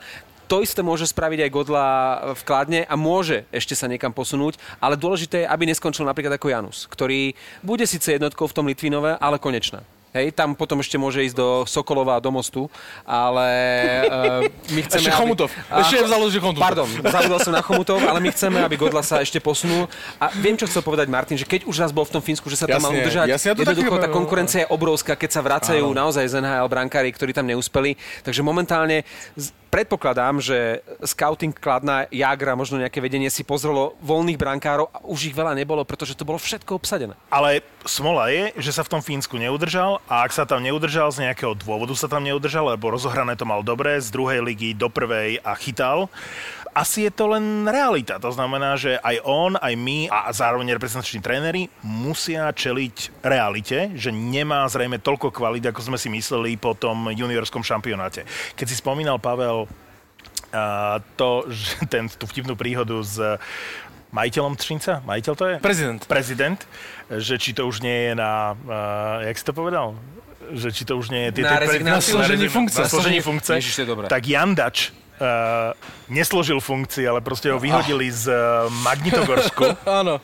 To 0.52 0.60
isté 0.62 0.84
môže 0.84 1.08
spraviť 1.08 1.48
aj 1.48 1.56
Godla 1.56 1.88
v 2.36 2.42
Kladne 2.46 2.82
a 2.86 2.94
môže 3.00 3.48
ešte 3.50 3.74
sa 3.74 3.88
niekam 3.88 4.12
posunúť, 4.12 4.60
ale 4.78 5.00
dôležité 5.00 5.44
je, 5.44 5.50
aby 5.50 5.66
neskončil 5.66 6.04
napríklad 6.06 6.36
ako 6.36 6.52
Janus, 6.52 6.86
ktorý 6.92 7.34
bude 7.64 7.88
síce 7.88 8.14
jednotkou 8.14 8.46
v 8.46 8.56
tom 8.56 8.68
Litvinove, 8.68 9.18
ale 9.18 9.40
konečná. 9.40 9.82
Hej, 10.14 10.38
tam 10.38 10.54
potom 10.54 10.78
ešte 10.78 10.94
môže 11.02 11.26
ísť 11.26 11.34
do 11.34 11.66
Sokolova 11.66 12.16
a 12.16 12.20
do 12.22 12.30
Mostu, 12.30 12.70
ale 13.02 13.50
uh, 14.06 14.46
my 14.70 14.82
chceme... 14.86 15.10
Ešte 15.10 15.18
Chomutov. 15.18 15.50
Ešte 15.74 15.96
je 15.98 16.04
vzalo, 16.06 16.24
že 16.30 16.38
Chomutov. 16.38 16.62
Pardon, 16.62 16.86
zabudol 16.86 17.40
som 17.42 17.50
na 17.50 17.66
Chomutov, 17.66 17.98
ale 17.98 18.22
my 18.22 18.30
chceme, 18.30 18.62
aby 18.62 18.78
Godla 18.78 19.02
sa 19.02 19.26
ešte 19.26 19.42
posunul. 19.42 19.90
A 20.22 20.30
viem, 20.38 20.54
čo 20.54 20.70
chcel 20.70 20.86
povedať 20.86 21.10
Martin, 21.10 21.34
že 21.34 21.50
keď 21.50 21.66
už 21.66 21.82
raz 21.82 21.90
bol 21.90 22.06
v 22.06 22.14
tom 22.14 22.22
Fínsku, 22.22 22.46
že 22.46 22.62
sa 22.62 22.70
tam 22.70 22.86
mal 22.86 22.94
Jasne, 22.94 23.02
udržať, 23.02 23.26
jasne, 23.26 23.48
ja 23.50 23.54
jednoducho 23.58 23.96
tá 23.98 24.10
konkurencia 24.14 24.60
je 24.64 24.68
obrovská, 24.70 25.18
keď 25.18 25.30
sa 25.34 25.42
vracajú 25.42 25.90
naozaj 25.90 26.30
z 26.30 26.46
NHL 26.46 26.70
brankári, 26.70 27.10
ktorí 27.10 27.34
tam 27.34 27.50
neúspeli. 27.50 27.98
Takže 28.22 28.46
momentálne 28.46 29.02
predpokladám, 29.74 30.38
že 30.38 30.86
scouting 31.02 31.50
Kladna, 31.58 32.06
Jagra, 32.14 32.54
možno 32.54 32.78
nejaké 32.78 33.02
vedenie 33.02 33.34
si 33.34 33.42
pozrelo 33.42 33.98
voľných 34.06 34.38
brankárov 34.38 34.86
a 34.94 35.02
už 35.02 35.34
ich 35.34 35.34
veľa 35.34 35.58
nebolo, 35.58 35.82
pretože 35.82 36.14
to 36.14 36.22
bolo 36.22 36.38
všetko 36.38 36.78
obsadené. 36.78 37.18
Ale 37.34 37.66
smola 37.82 38.30
je, 38.30 38.54
že 38.62 38.70
sa 38.70 38.86
v 38.86 38.94
tom 38.94 39.02
Fínsku 39.02 39.34
neudržal 39.42 39.98
a 40.06 40.22
ak 40.22 40.30
sa 40.30 40.46
tam 40.46 40.62
neudržal 40.62 41.10
z 41.10 41.26
nejakého 41.26 41.58
dôvodu 41.58 41.98
sa 41.98 42.06
tam 42.06 42.22
neudržal, 42.22 42.70
lebo 42.70 42.94
rozohrané 42.94 43.34
to 43.34 43.50
mal 43.50 43.66
dobre, 43.66 43.98
z 43.98 44.14
druhej 44.14 44.46
ligy 44.46 44.78
do 44.78 44.94
prvej 44.94 45.42
a 45.42 45.58
chytal. 45.58 46.06
Asi 46.74 47.06
je 47.06 47.14
to 47.14 47.30
len 47.30 47.70
realita. 47.70 48.18
To 48.18 48.34
znamená, 48.34 48.74
že 48.74 48.98
aj 48.98 49.22
on, 49.22 49.54
aj 49.62 49.74
my 49.78 50.10
a 50.10 50.34
zároveň 50.34 50.74
reprezentační 50.74 51.22
tréneri 51.22 51.70
musia 51.86 52.50
čeliť 52.50 53.22
realite, 53.22 53.94
že 53.94 54.10
nemá 54.10 54.66
zrejme 54.66 54.98
toľko 54.98 55.30
kvalít, 55.30 55.70
ako 55.70 55.94
sme 55.94 55.98
si 56.02 56.10
mysleli 56.10 56.58
po 56.58 56.74
tom 56.74 57.14
juniorskom 57.14 57.62
šampionáte. 57.62 58.26
Keď 58.58 58.66
si 58.66 58.76
spomínal, 58.82 59.22
Pavel, 59.22 59.70
to, 61.14 61.30
že 61.54 61.86
ten, 61.94 62.10
tú 62.10 62.26
vtipnú 62.26 62.58
príhodu 62.58 62.98
s 63.06 63.22
majiteľom 64.14 64.58
Třinca, 64.58 65.06
majiteľ 65.06 65.34
to 65.38 65.46
je? 65.50 65.56
Prezident. 65.62 66.02
Prezident, 66.10 66.60
že 67.10 67.38
či 67.38 67.54
to 67.54 67.70
už 67.70 67.86
nie 67.86 68.10
je 68.10 68.14
na, 68.18 68.54
uh, 68.54 69.26
jak 69.26 69.38
si 69.38 69.46
to 69.46 69.54
povedal? 69.54 69.98
Že 70.54 70.70
či 70.74 70.84
to 70.90 70.98
už 70.98 71.14
nie 71.14 71.30
je... 71.30 71.42
Na 71.42 71.62
rezignáciu? 71.62 72.18
Na 72.18 72.26
složení 72.26 72.50
funkce. 72.50 72.82
Na 72.82 72.90
složení 72.90 73.22
funkce. 73.22 73.52
Ježiš, 73.62 73.74
to 73.78 73.82
je 73.86 73.90
dobré. 73.90 74.06
Tak 74.10 74.26
Jandač 74.26 74.94
uh, 75.20 75.74
nesložil 76.10 76.58
funkcii, 76.64 77.06
ale 77.06 77.20
proste 77.20 77.52
ho 77.52 77.60
vyhodili 77.60 78.10
z 78.10 78.30
uh, 78.32 78.70
Magnitogorsku. 78.86 79.78
Áno. 80.02 80.22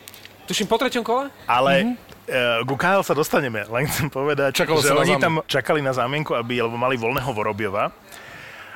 Tuším 0.50 0.66
po 0.66 0.82
treťom 0.82 1.06
kole? 1.06 1.30
Ale 1.46 1.72
mm-hmm. 1.86 2.66
ku 2.66 2.74
KL 2.74 3.06
sa 3.06 3.14
dostaneme, 3.14 3.70
len 3.70 3.86
chcem 3.86 4.10
povedať, 4.10 4.66
Čakalo 4.66 4.82
že 4.82 4.98
oni 4.98 5.22
tam 5.22 5.46
čakali 5.46 5.78
na 5.78 5.94
zámienku, 5.94 6.34
aby, 6.34 6.66
lebo 6.66 6.74
mali 6.74 6.98
voľného 6.98 7.30
Vorobiova 7.30 7.94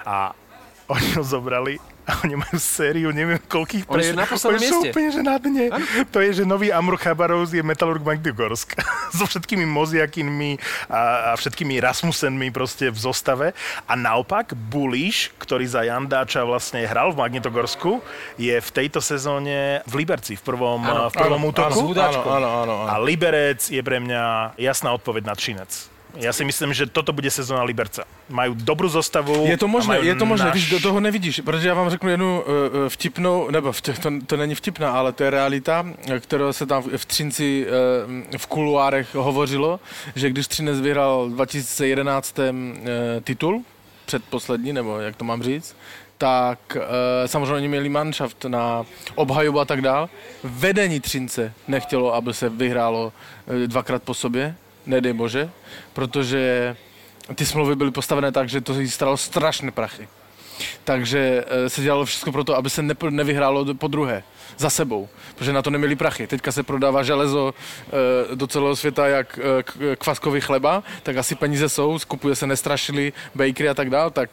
a 0.06 0.38
oni 0.86 1.17
ho 1.17 1.23
zobrali 1.26 1.82
a 2.04 2.20
oni 2.28 2.36
majú 2.36 2.58
sériu, 2.60 3.16
neviem 3.16 3.39
koľkých 3.39 3.88
Oni 3.88 4.12
sú 4.12 4.16
na 4.20 4.28
poslednom 4.28 4.60
sú 4.60 4.78
úplne, 4.84 5.10
že 5.12 5.22
na 5.24 5.39
dne. 5.39 5.72
To 6.12 6.20
je, 6.20 6.42
že 6.42 6.44
nový 6.44 6.68
Amro 6.68 7.00
Chabarov 7.00 7.48
je 7.48 7.63
Metalurg 7.63 8.04
Magnitogorsk. 8.04 8.76
so 9.18 9.24
všetkými 9.24 9.63
Moziakinmi 9.63 10.60
a, 10.92 11.32
a 11.32 11.39
všetkými 11.39 11.80
Rasmusenmi 11.80 12.52
proste 12.52 12.92
v 12.92 13.00
zostave. 13.00 13.48
A 13.88 13.94
naopak 13.96 14.52
Buliš, 14.52 15.32
ktorý 15.39 15.63
za 15.63 15.88
Jandáča 15.88 16.44
vlastne 16.44 16.84
hral 16.84 17.16
v 17.16 17.24
Magnitogorsku, 17.24 18.04
je 18.36 18.60
v 18.60 18.70
tejto 18.74 19.00
sezóne 19.00 19.80
v 19.88 19.94
Liberci, 20.04 20.36
v 20.36 20.44
prvom, 20.44 20.84
Áno, 20.84 21.08
v 21.08 21.16
prvom 21.16 21.39
áno, 21.39 21.50
útoku. 21.56 21.96
áno, 21.96 22.20
áno, 22.28 22.50
áno, 22.68 22.74
áno. 22.84 22.89
A 22.89 23.00
Liberec 23.00 23.63
je 23.72 23.80
pre 23.80 24.04
mňa 24.04 24.58
jasná 24.60 24.92
odpoveď 24.92 25.24
na 25.24 25.36
Třinec. 25.39 25.92
Ja 26.13 26.30
si 26.30 26.45
myslím, 26.45 26.78
že 26.78 26.86
toto 26.86 27.10
bude 27.10 27.26
sezóna 27.34 27.65
Liberca. 27.65 28.06
Majú 28.30 28.54
dobrú 28.54 28.86
zostavu. 28.86 29.49
Je 29.49 29.58
to 29.58 29.65
možné, 29.65 29.97
je 30.06 30.13
to 30.13 30.30
možné, 30.30 30.54
náš... 30.54 30.56
víš, 30.62 30.69
do 30.69 30.80
toho 30.80 30.99
nevidíš, 30.99 31.41
protože 31.41 31.67
já 31.67 31.73
vám 31.73 31.89
řeknu 31.89 32.10
jednu 32.10 32.41
uh, 32.41 32.45
vtipnou, 32.88 33.49
nebo 33.49 33.71
vtip, 33.71 33.97
to, 33.97 34.10
to 34.28 34.38
není 34.38 34.56
vtipná, 34.56 34.91
ale 34.91 35.12
to 35.12 35.23
je 35.23 35.30
realita, 35.30 35.86
eh, 36.06 36.19
kterou 36.19 36.54
se 36.54 36.65
tam 36.65 36.84
v 36.84 37.06
Třinci 37.06 37.65
uh, 37.65 38.38
v 38.38 38.47
kuluárech 38.47 39.15
hovořilo, 39.15 39.80
že 40.15 40.30
když 40.30 40.47
Třinec 40.47 40.82
vyhrál 40.82 41.30
v 41.30 41.34
2011 41.34 42.39
uh, 42.39 42.45
titul, 43.23 43.63
předposlední, 44.06 44.73
nebo 44.73 44.99
jak 44.99 45.15
to 45.15 45.26
mám 45.26 45.43
říct, 45.43 45.76
tak 46.17 46.78
samozřejmě 47.26 47.54
oni 47.54 47.67
měli 47.67 47.89
manšaft 47.89 48.45
na 48.45 48.86
obhajobu 49.15 49.60
a 49.60 49.65
tak 49.65 49.82
dál. 49.82 50.10
Vedení 50.43 50.99
Třince 50.99 51.54
nechtělo, 51.67 52.13
aby 52.13 52.34
se 52.34 52.49
vyhrálo 52.49 53.13
dvakrát 53.67 54.04
po 54.04 54.13
sobě, 54.13 54.56
nedej 54.86 55.13
bože, 55.13 55.50
protože 55.93 56.76
ty 57.36 57.46
smlouvy 57.46 57.76
byly 57.76 57.91
postavené 57.91 58.32
tak, 58.32 58.50
že 58.50 58.62
to 58.62 58.80
jí 58.80 58.89
stalo 58.89 59.17
strašné 59.17 59.72
prachy. 59.72 60.08
Takže 60.84 61.46
eh, 61.48 61.69
se 61.69 61.82
dělalo 61.82 62.06
všechno 62.06 62.32
pro 62.32 62.43
to, 62.43 62.56
aby 62.56 62.69
se 62.69 62.82
ne, 62.82 62.96
nevyhrálo 63.10 63.76
po 63.76 63.88
druhé, 63.88 64.24
za 64.58 64.69
sebou, 64.69 65.10
protože 65.36 65.53
na 65.53 65.62
to 65.62 65.69
neměli 65.69 65.95
prachy. 65.95 66.27
Teďka 66.27 66.51
se 66.51 66.63
prodává 66.63 67.03
železo 67.03 67.53
eh, 67.53 68.36
do 68.36 68.47
celého 68.47 68.75
světa 68.75 69.08
jak 69.08 69.39
k- 69.63 69.95
kvaskový 69.97 70.41
chleba, 70.41 70.84
tak 71.03 71.17
asi 71.17 71.36
peníze 71.36 71.69
jsou, 71.69 71.99
skupuje 71.99 72.36
se 72.36 72.47
nestrašili, 72.47 73.13
bakery 73.36 73.69
a 73.69 73.73
tak 73.73 73.89
dál, 73.89 74.10
tak 74.12 74.29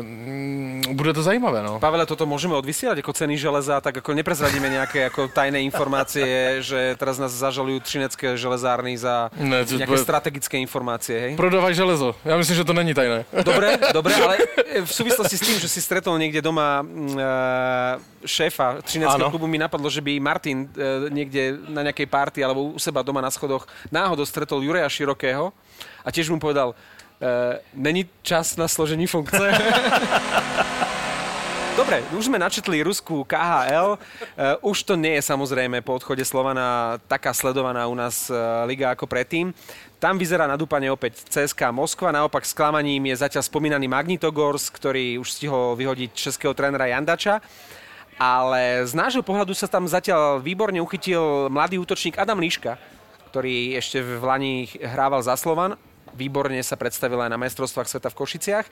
mm, 0.00 0.82
bude 0.96 1.12
to 1.12 1.22
zajímavé. 1.22 1.62
No. 1.62 1.78
Pavele, 1.80 2.06
toto 2.06 2.26
môžeme 2.26 2.54
odvysielať 2.54 3.00
ako 3.02 3.12
ceny 3.12 3.34
železa, 3.38 3.80
tak 3.80 3.96
ako 4.02 4.14
neprezradíme 4.14 4.68
nejaké 4.68 5.06
ako 5.08 5.28
tajné 5.32 5.62
informácie, 5.64 6.26
že 6.68 6.94
teraz 6.98 7.18
nás 7.18 7.32
zažalujú 7.32 7.80
trinecké 7.82 8.36
železárny 8.36 8.96
za 8.98 9.30
Ne, 9.38 9.64
to 9.64 9.78
nejaké 9.78 9.90
bude- 9.96 10.04
strategické 10.04 10.56
informácie, 10.58 11.16
hej? 11.18 11.32
Prodávaj 11.36 11.74
železo. 11.74 12.14
Já 12.24 12.36
myslím, 12.36 12.56
že 12.56 12.64
to 12.64 12.72
není 12.72 12.94
tajné. 12.94 13.24
Dobre, 13.44 13.78
dobre, 13.92 14.14
ale 14.24 14.36
v 14.84 14.92
súvislosti 14.92 15.36
s 15.38 15.42
tým, 15.42 15.56
že 15.58 15.68
si 15.68 15.80
stretol 15.82 16.18
niekde 16.18 16.42
doma 16.42 16.82
e, 16.82 16.84
šéfa 18.24 18.82
trineckého 18.82 19.28
Áno. 19.28 19.32
klubu, 19.34 19.46
mi 19.50 19.58
napadlo, 19.58 19.90
že 19.90 20.00
by 20.00 20.18
Martin 20.22 20.66
e, 20.72 21.10
niekde 21.10 21.58
na 21.68 21.86
nejakej 21.86 22.08
party 22.08 22.38
alebo 22.42 22.74
u 22.74 22.80
seba 22.80 23.02
doma 23.02 23.20
na 23.20 23.30
schodoch 23.30 23.66
náhodou 23.90 24.26
stretol 24.26 24.62
Jureja 24.62 24.88
Širokého 24.88 25.50
a 26.02 26.08
tiež 26.08 26.30
mu 26.30 26.38
povedal, 26.38 26.74
e, 27.18 27.58
není 27.74 28.08
čas 28.22 28.56
na 28.56 28.66
složení 28.66 29.06
funkce. 29.06 29.40
Dobre, 31.72 32.04
už 32.12 32.28
sme 32.28 32.36
načetli 32.36 32.84
ruskú 32.84 33.24
KHL. 33.24 33.96
Uh, 33.96 34.60
už 34.60 34.84
to 34.84 34.92
nie 34.92 35.16
je 35.16 35.24
samozrejme 35.24 35.80
po 35.80 35.96
odchode 35.96 36.20
Slovana 36.20 37.00
taká 37.08 37.32
sledovaná 37.32 37.88
u 37.88 37.96
nás 37.96 38.28
uh, 38.28 38.68
liga 38.68 38.92
ako 38.92 39.08
predtým. 39.08 39.56
Tam 39.96 40.20
vyzerá 40.20 40.44
na 40.44 40.60
dúpanie 40.60 40.92
opäť 40.92 41.24
CSK 41.32 41.72
Moskva, 41.72 42.12
naopak 42.12 42.44
sklamaním 42.44 43.08
je 43.08 43.24
zatiaľ 43.24 43.48
spomínaný 43.48 43.88
Magnitogors, 43.88 44.68
ktorý 44.68 45.16
už 45.16 45.32
stihol 45.32 45.72
vyhodiť 45.72 46.12
českého 46.12 46.52
trénera 46.52 46.92
Jandača. 46.92 47.40
Ale 48.22 48.86
z 48.86 48.94
nášho 48.94 49.26
pohľadu 49.26 49.50
sa 49.50 49.66
tam 49.66 49.90
zatiaľ 49.90 50.38
výborne 50.38 50.78
uchytil 50.78 51.50
mladý 51.50 51.82
útočník 51.82 52.14
Adam 52.14 52.38
Líška, 52.38 52.78
ktorý 53.34 53.74
ešte 53.74 53.98
v 53.98 54.22
Lani 54.22 54.70
hrával 54.78 55.26
za 55.26 55.34
Slovan 55.34 55.74
výborne 56.12 56.60
sa 56.60 56.76
predstavil 56.76 57.18
aj 57.24 57.32
na 57.32 57.40
majstrovstvách 57.40 57.88
sveta 57.88 58.12
v 58.12 58.18
Košiciach. 58.20 58.66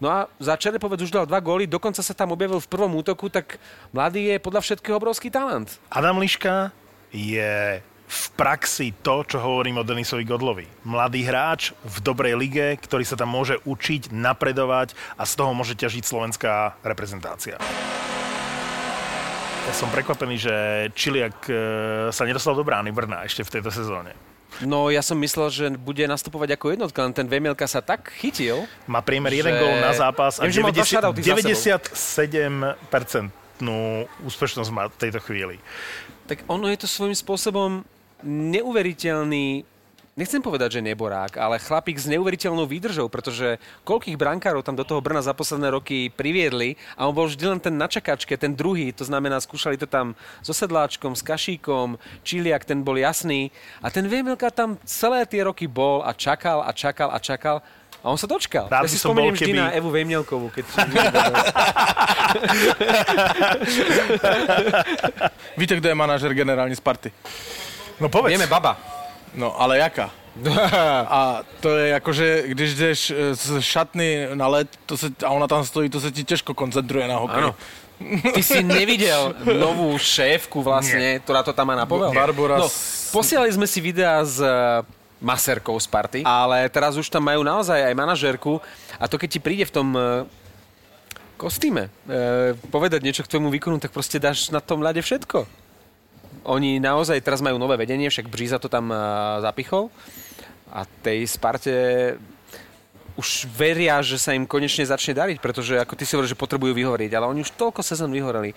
No 0.00 0.08
a 0.08 0.18
za 0.40 0.56
Čerepovec 0.56 1.04
už 1.04 1.12
dal 1.12 1.28
dva 1.28 1.40
góly, 1.44 1.68
dokonca 1.68 2.00
sa 2.00 2.16
tam 2.16 2.32
objavil 2.32 2.58
v 2.58 2.70
prvom 2.72 2.96
útoku, 2.96 3.28
tak 3.28 3.60
mladý 3.92 4.34
je 4.34 4.36
podľa 4.40 4.64
všetkého 4.64 4.96
obrovský 4.96 5.28
talent. 5.28 5.76
Adam 5.92 6.16
Liška 6.16 6.72
je 7.12 7.84
v 8.08 8.24
praxi 8.40 8.96
to, 9.04 9.20
čo 9.28 9.36
hovorím 9.36 9.84
o 9.84 9.84
Denisovi 9.84 10.24
Godlovi. 10.24 10.64
Mladý 10.88 11.28
hráč 11.28 11.76
v 11.84 11.96
dobrej 12.00 12.40
lige, 12.40 12.80
ktorý 12.80 13.04
sa 13.04 13.20
tam 13.20 13.28
môže 13.28 13.60
učiť, 13.68 14.08
napredovať 14.16 14.96
a 15.20 15.28
z 15.28 15.32
toho 15.36 15.52
môže 15.52 15.76
ťažiť 15.76 16.08
slovenská 16.08 16.80
reprezentácia. 16.80 17.60
Ja 19.66 19.74
som 19.74 19.88
prekvapený, 19.90 20.36
že 20.38 20.54
Čiliak 20.94 21.36
e, 21.48 21.54
sa 22.14 22.22
nedostal 22.24 22.54
do 22.54 22.62
brány 22.62 22.94
Brna 22.94 23.26
ešte 23.26 23.42
v 23.42 23.58
tejto 23.58 23.72
sezóne. 23.74 24.14
No 24.64 24.88
ja 24.88 25.04
som 25.04 25.14
myslel, 25.20 25.48
že 25.52 25.64
bude 25.76 26.02
nastupovať 26.08 26.56
ako 26.56 26.66
jednotka, 26.72 26.98
len 27.04 27.12
ten 27.12 27.28
Vemielka 27.28 27.68
sa 27.68 27.84
tak 27.84 28.10
chytil. 28.16 28.64
Má 28.88 29.04
priemer 29.04 29.30
že... 29.30 29.44
jeden 29.44 29.54
gól 29.60 29.76
na 29.78 29.92
zápas 29.92 30.40
a 30.40 30.48
Viem, 30.48 30.72
90, 30.72 31.14
97% 31.20 32.80
úspešnosť 34.24 34.70
má 34.72 34.88
v 34.88 34.96
tejto 34.98 35.20
chvíli. 35.22 35.60
Tak 36.26 36.48
ono 36.48 36.66
je 36.70 36.78
to 36.80 36.88
svojím 36.88 37.16
spôsobom 37.16 37.84
neuveriteľný 38.24 39.62
nechcem 40.18 40.42
povedať, 40.42 40.82
že 40.82 40.82
neborák, 40.82 41.38
ale 41.38 41.62
chlapík 41.62 41.94
s 41.94 42.10
neuveriteľnou 42.10 42.66
výdržou, 42.66 43.06
pretože 43.06 43.62
koľkých 43.86 44.18
brankárov 44.18 44.66
tam 44.66 44.74
do 44.74 44.82
toho 44.82 44.98
Brna 44.98 45.22
za 45.22 45.30
posledné 45.30 45.70
roky 45.70 46.10
priviedli 46.10 46.74
a 46.98 47.06
on 47.06 47.14
bol 47.14 47.30
vždy 47.30 47.44
len 47.46 47.62
ten 47.62 47.78
na 47.78 47.86
čakačke, 47.86 48.34
ten 48.34 48.50
druhý, 48.50 48.90
to 48.90 49.06
znamená, 49.06 49.38
skúšali 49.38 49.78
to 49.78 49.86
tam 49.86 50.18
so 50.42 50.50
sedláčkom, 50.50 51.14
s 51.14 51.22
kašíkom, 51.22 52.02
Čiliak, 52.26 52.66
ten 52.66 52.82
bol 52.82 52.98
jasný 52.98 53.54
a 53.78 53.94
ten 53.94 54.10
Viemelka 54.10 54.50
tam 54.50 54.74
celé 54.82 55.22
tie 55.30 55.46
roky 55.46 55.70
bol 55.70 56.02
a 56.02 56.10
čakal 56.10 56.66
a 56.66 56.74
čakal 56.74 57.14
a 57.14 57.22
čakal 57.22 57.62
a 58.02 58.06
on 58.10 58.18
sa 58.18 58.26
dočkal. 58.26 58.66
Rád 58.66 58.86
ja 58.86 58.90
si 58.90 58.98
spomeniem 58.98 59.34
vždy 59.34 59.54
keby... 59.54 59.58
na 59.58 59.70
Evu 59.74 59.90
Vejmielkovú, 59.94 60.50
keď... 60.50 60.64
Víte, 65.58 65.74
kto 65.78 65.86
je 65.90 65.96
manažer 65.98 66.30
generálne 66.34 66.74
Sparty? 66.74 67.10
No 67.98 68.06
povedz. 68.06 68.34
Vieme, 68.34 68.46
baba. 68.46 68.97
No, 69.34 69.60
ale 69.60 69.78
jaká? 69.78 70.10
A 71.08 71.42
to 71.60 71.76
je 71.76 71.88
jako, 71.88 72.12
že 72.12 72.42
když 72.46 72.74
jdeš 72.74 73.10
eh, 73.10 73.34
z 73.34 73.60
šatny 73.60 74.28
na 74.34 74.48
led 74.48 74.68
to 74.86 74.96
se, 74.96 75.10
a 75.26 75.30
ona 75.30 75.46
tam 75.46 75.64
stojí, 75.64 75.90
to 75.90 76.00
se 76.00 76.10
ti 76.10 76.24
těžko 76.24 76.54
koncentruje 76.54 77.08
na 77.08 77.16
hokej. 77.16 77.42
Ano. 77.42 77.54
Ty 78.34 78.42
si 78.42 78.62
nevidel 78.62 79.34
novú 79.58 79.98
šéfku 79.98 80.62
vlastne, 80.62 81.18
Nie. 81.18 81.18
ktorá 81.18 81.42
to 81.42 81.50
tam 81.50 81.66
má 81.66 81.74
na 81.74 81.82
povel? 81.82 82.14
Barbara... 82.14 82.62
No, 82.62 82.70
posielali 83.10 83.50
sme 83.50 83.66
si 83.66 83.82
videa 83.82 84.22
z 84.22 84.46
eh, 84.46 84.86
maserkou 85.18 85.74
z 85.74 85.90
party, 85.90 86.20
ale 86.22 86.70
teraz 86.70 86.94
už 86.94 87.10
tam 87.10 87.26
majú 87.26 87.42
naozaj 87.42 87.90
aj 87.90 87.94
manažérku 87.98 88.62
a 89.02 89.04
to 89.10 89.18
keď 89.18 89.28
ti 89.34 89.40
príde 89.42 89.66
v 89.66 89.72
tom 89.74 89.88
eh, 89.98 90.22
kostýme 91.38 91.86
e, 91.86 91.90
povedať 92.68 93.00
niečo 93.06 93.22
k 93.22 93.30
tomu 93.38 93.48
výkonu, 93.54 93.78
tak 93.78 93.94
proste 93.94 94.18
dáš 94.18 94.50
na 94.50 94.58
tom 94.58 94.82
ľade 94.82 94.98
všetko. 94.98 95.46
Oni 96.44 96.78
naozaj 96.78 97.22
teraz 97.24 97.40
majú 97.40 97.58
nové 97.58 97.74
vedenie, 97.80 98.10
však 98.10 98.28
Bříza 98.28 98.58
to 98.58 98.68
tam 98.68 98.92
zapichol 99.40 99.90
a 100.72 100.84
tej 101.02 101.24
Sparte 101.26 101.74
už 103.18 103.50
veria, 103.50 103.98
že 103.98 104.14
sa 104.14 104.30
im 104.30 104.46
konečne 104.46 104.86
začne 104.86 105.10
dariť, 105.10 105.42
pretože 105.42 105.74
ako 105.74 105.98
ty 105.98 106.06
si 106.06 106.14
hovoríš, 106.14 106.38
že 106.38 106.38
potrebujú 106.38 106.70
vyhoriť, 106.70 107.10
ale 107.18 107.26
oni 107.26 107.42
už 107.42 107.50
toľko 107.58 107.82
sezón 107.82 108.14
vyhoreli. 108.14 108.54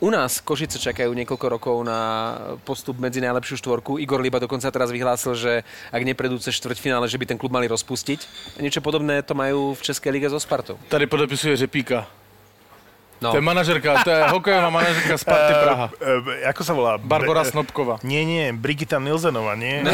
U 0.00 0.08
nás 0.08 0.40
Košice 0.40 0.80
čakajú 0.80 1.12
niekoľko 1.12 1.46
rokov 1.52 1.76
na 1.84 2.32
postup 2.64 2.96
medzi 2.96 3.20
najlepšiu 3.20 3.60
štvorku. 3.60 4.00
Igor 4.00 4.24
Liba 4.24 4.40
dokonca 4.40 4.72
teraz 4.72 4.88
vyhlásil, 4.88 5.36
že 5.36 5.52
ak 5.92 6.00
nepredú 6.00 6.40
cez 6.40 6.56
štvrťfinále, 6.56 7.04
že 7.04 7.20
by 7.20 7.28
ten 7.28 7.36
klub 7.36 7.52
mali 7.52 7.68
rozpustiť. 7.68 8.24
A 8.56 8.64
niečo 8.64 8.80
podobné 8.80 9.20
to 9.20 9.36
majú 9.36 9.76
v 9.76 9.84
Českej 9.84 10.16
lige 10.16 10.32
so 10.32 10.40
Spartou. 10.40 10.80
Tady 10.88 11.04
podepisuje 11.04 11.56
Řepíka. 11.56 12.08
No. 13.20 13.36
To 13.36 13.36
je 13.36 13.44
manažerka, 13.44 14.00
to 14.00 14.08
je 14.08 14.20
hokejová 14.32 14.72
manažerka 14.72 15.20
Sparty 15.20 15.52
eh, 15.52 15.60
Praha. 15.60 15.86
Uh, 16.00 16.24
uh, 16.24 16.48
ako 16.48 16.62
sa 16.64 16.72
volá? 16.72 16.96
Barbara 16.96 17.44
Snopková. 17.44 18.00
Nie, 18.00 18.24
nie, 18.24 18.48
Brigita 18.56 18.96
Nilzenová, 18.96 19.60
nie? 19.60 19.84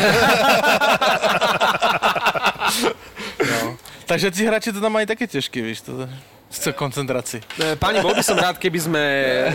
no. 3.50 3.74
Takže 4.06 4.30
ti 4.30 4.46
hráči 4.46 4.70
to 4.70 4.78
tam 4.78 4.94
majú 4.94 5.10
také 5.10 5.26
ťažké, 5.26 5.58
víš, 5.58 5.82
to 5.82 6.06
z 6.46 6.70
koncentrácii. 6.70 7.42
Eh, 7.58 7.74
páni, 7.74 7.98
bol 7.98 8.14
by 8.14 8.22
som 8.22 8.38
rád, 8.38 8.62
keby 8.62 8.78
sme 8.78 9.02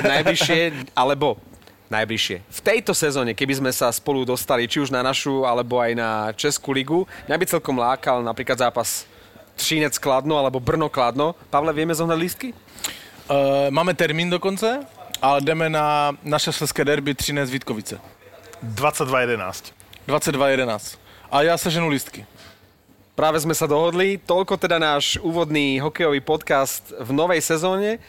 najbližšie, 0.04 0.92
alebo 0.92 1.40
najbližšie. 1.88 2.38
V 2.44 2.60
tejto 2.60 2.92
sezóne, 2.92 3.32
keby 3.32 3.64
sme 3.64 3.72
sa 3.72 3.88
spolu 3.92 4.28
dostali, 4.28 4.68
či 4.68 4.84
už 4.84 4.92
na 4.92 5.00
našu, 5.00 5.48
alebo 5.48 5.80
aj 5.80 5.92
na 5.96 6.10
Českú 6.36 6.76
ligu, 6.76 7.08
mňa 7.32 7.36
by 7.40 7.46
celkom 7.48 7.80
lákal 7.80 8.20
napríklad 8.20 8.60
zápas 8.60 9.08
Třínec 9.56 10.00
Kladno 10.00 10.40
alebo 10.40 10.64
Brno 10.64 10.88
Kladno. 10.88 11.36
Pavle, 11.52 11.76
vieme 11.76 11.96
zohnať 11.96 12.18
lístky? 12.18 12.48
Uh, 13.32 13.38
máme 13.72 13.94
termín 13.94 14.30
dokonce, 14.30 14.80
ale 15.22 15.42
jdeme 15.42 15.70
na 15.70 16.12
naše 16.24 16.54
české 16.54 16.86
derby 16.86 17.16
Třinec 17.16 17.50
Vítkovice. 17.50 18.00
22.11. 18.64 19.72
22.11. 20.08 20.98
A 21.32 21.42
ja 21.42 21.56
sa 21.56 21.72
ženu 21.72 21.88
listky. 21.88 22.28
Práve 23.16 23.40
sme 23.40 23.56
sa 23.56 23.72
dohodli. 23.72 24.20
Toľko 24.20 24.60
teda 24.60 24.84
náš 24.84 25.16
úvodný 25.24 25.80
hokejový 25.80 26.20
podcast 26.20 26.92
v 26.92 27.16
novej 27.16 27.40
sezóne 27.40 28.04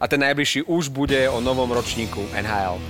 a 0.00 0.08
ten 0.08 0.24
najbližší 0.24 0.64
už 0.64 0.88
bude 0.88 1.20
o 1.28 1.44
novom 1.44 1.68
ročníku 1.68 2.24
NHL. 2.32 2.80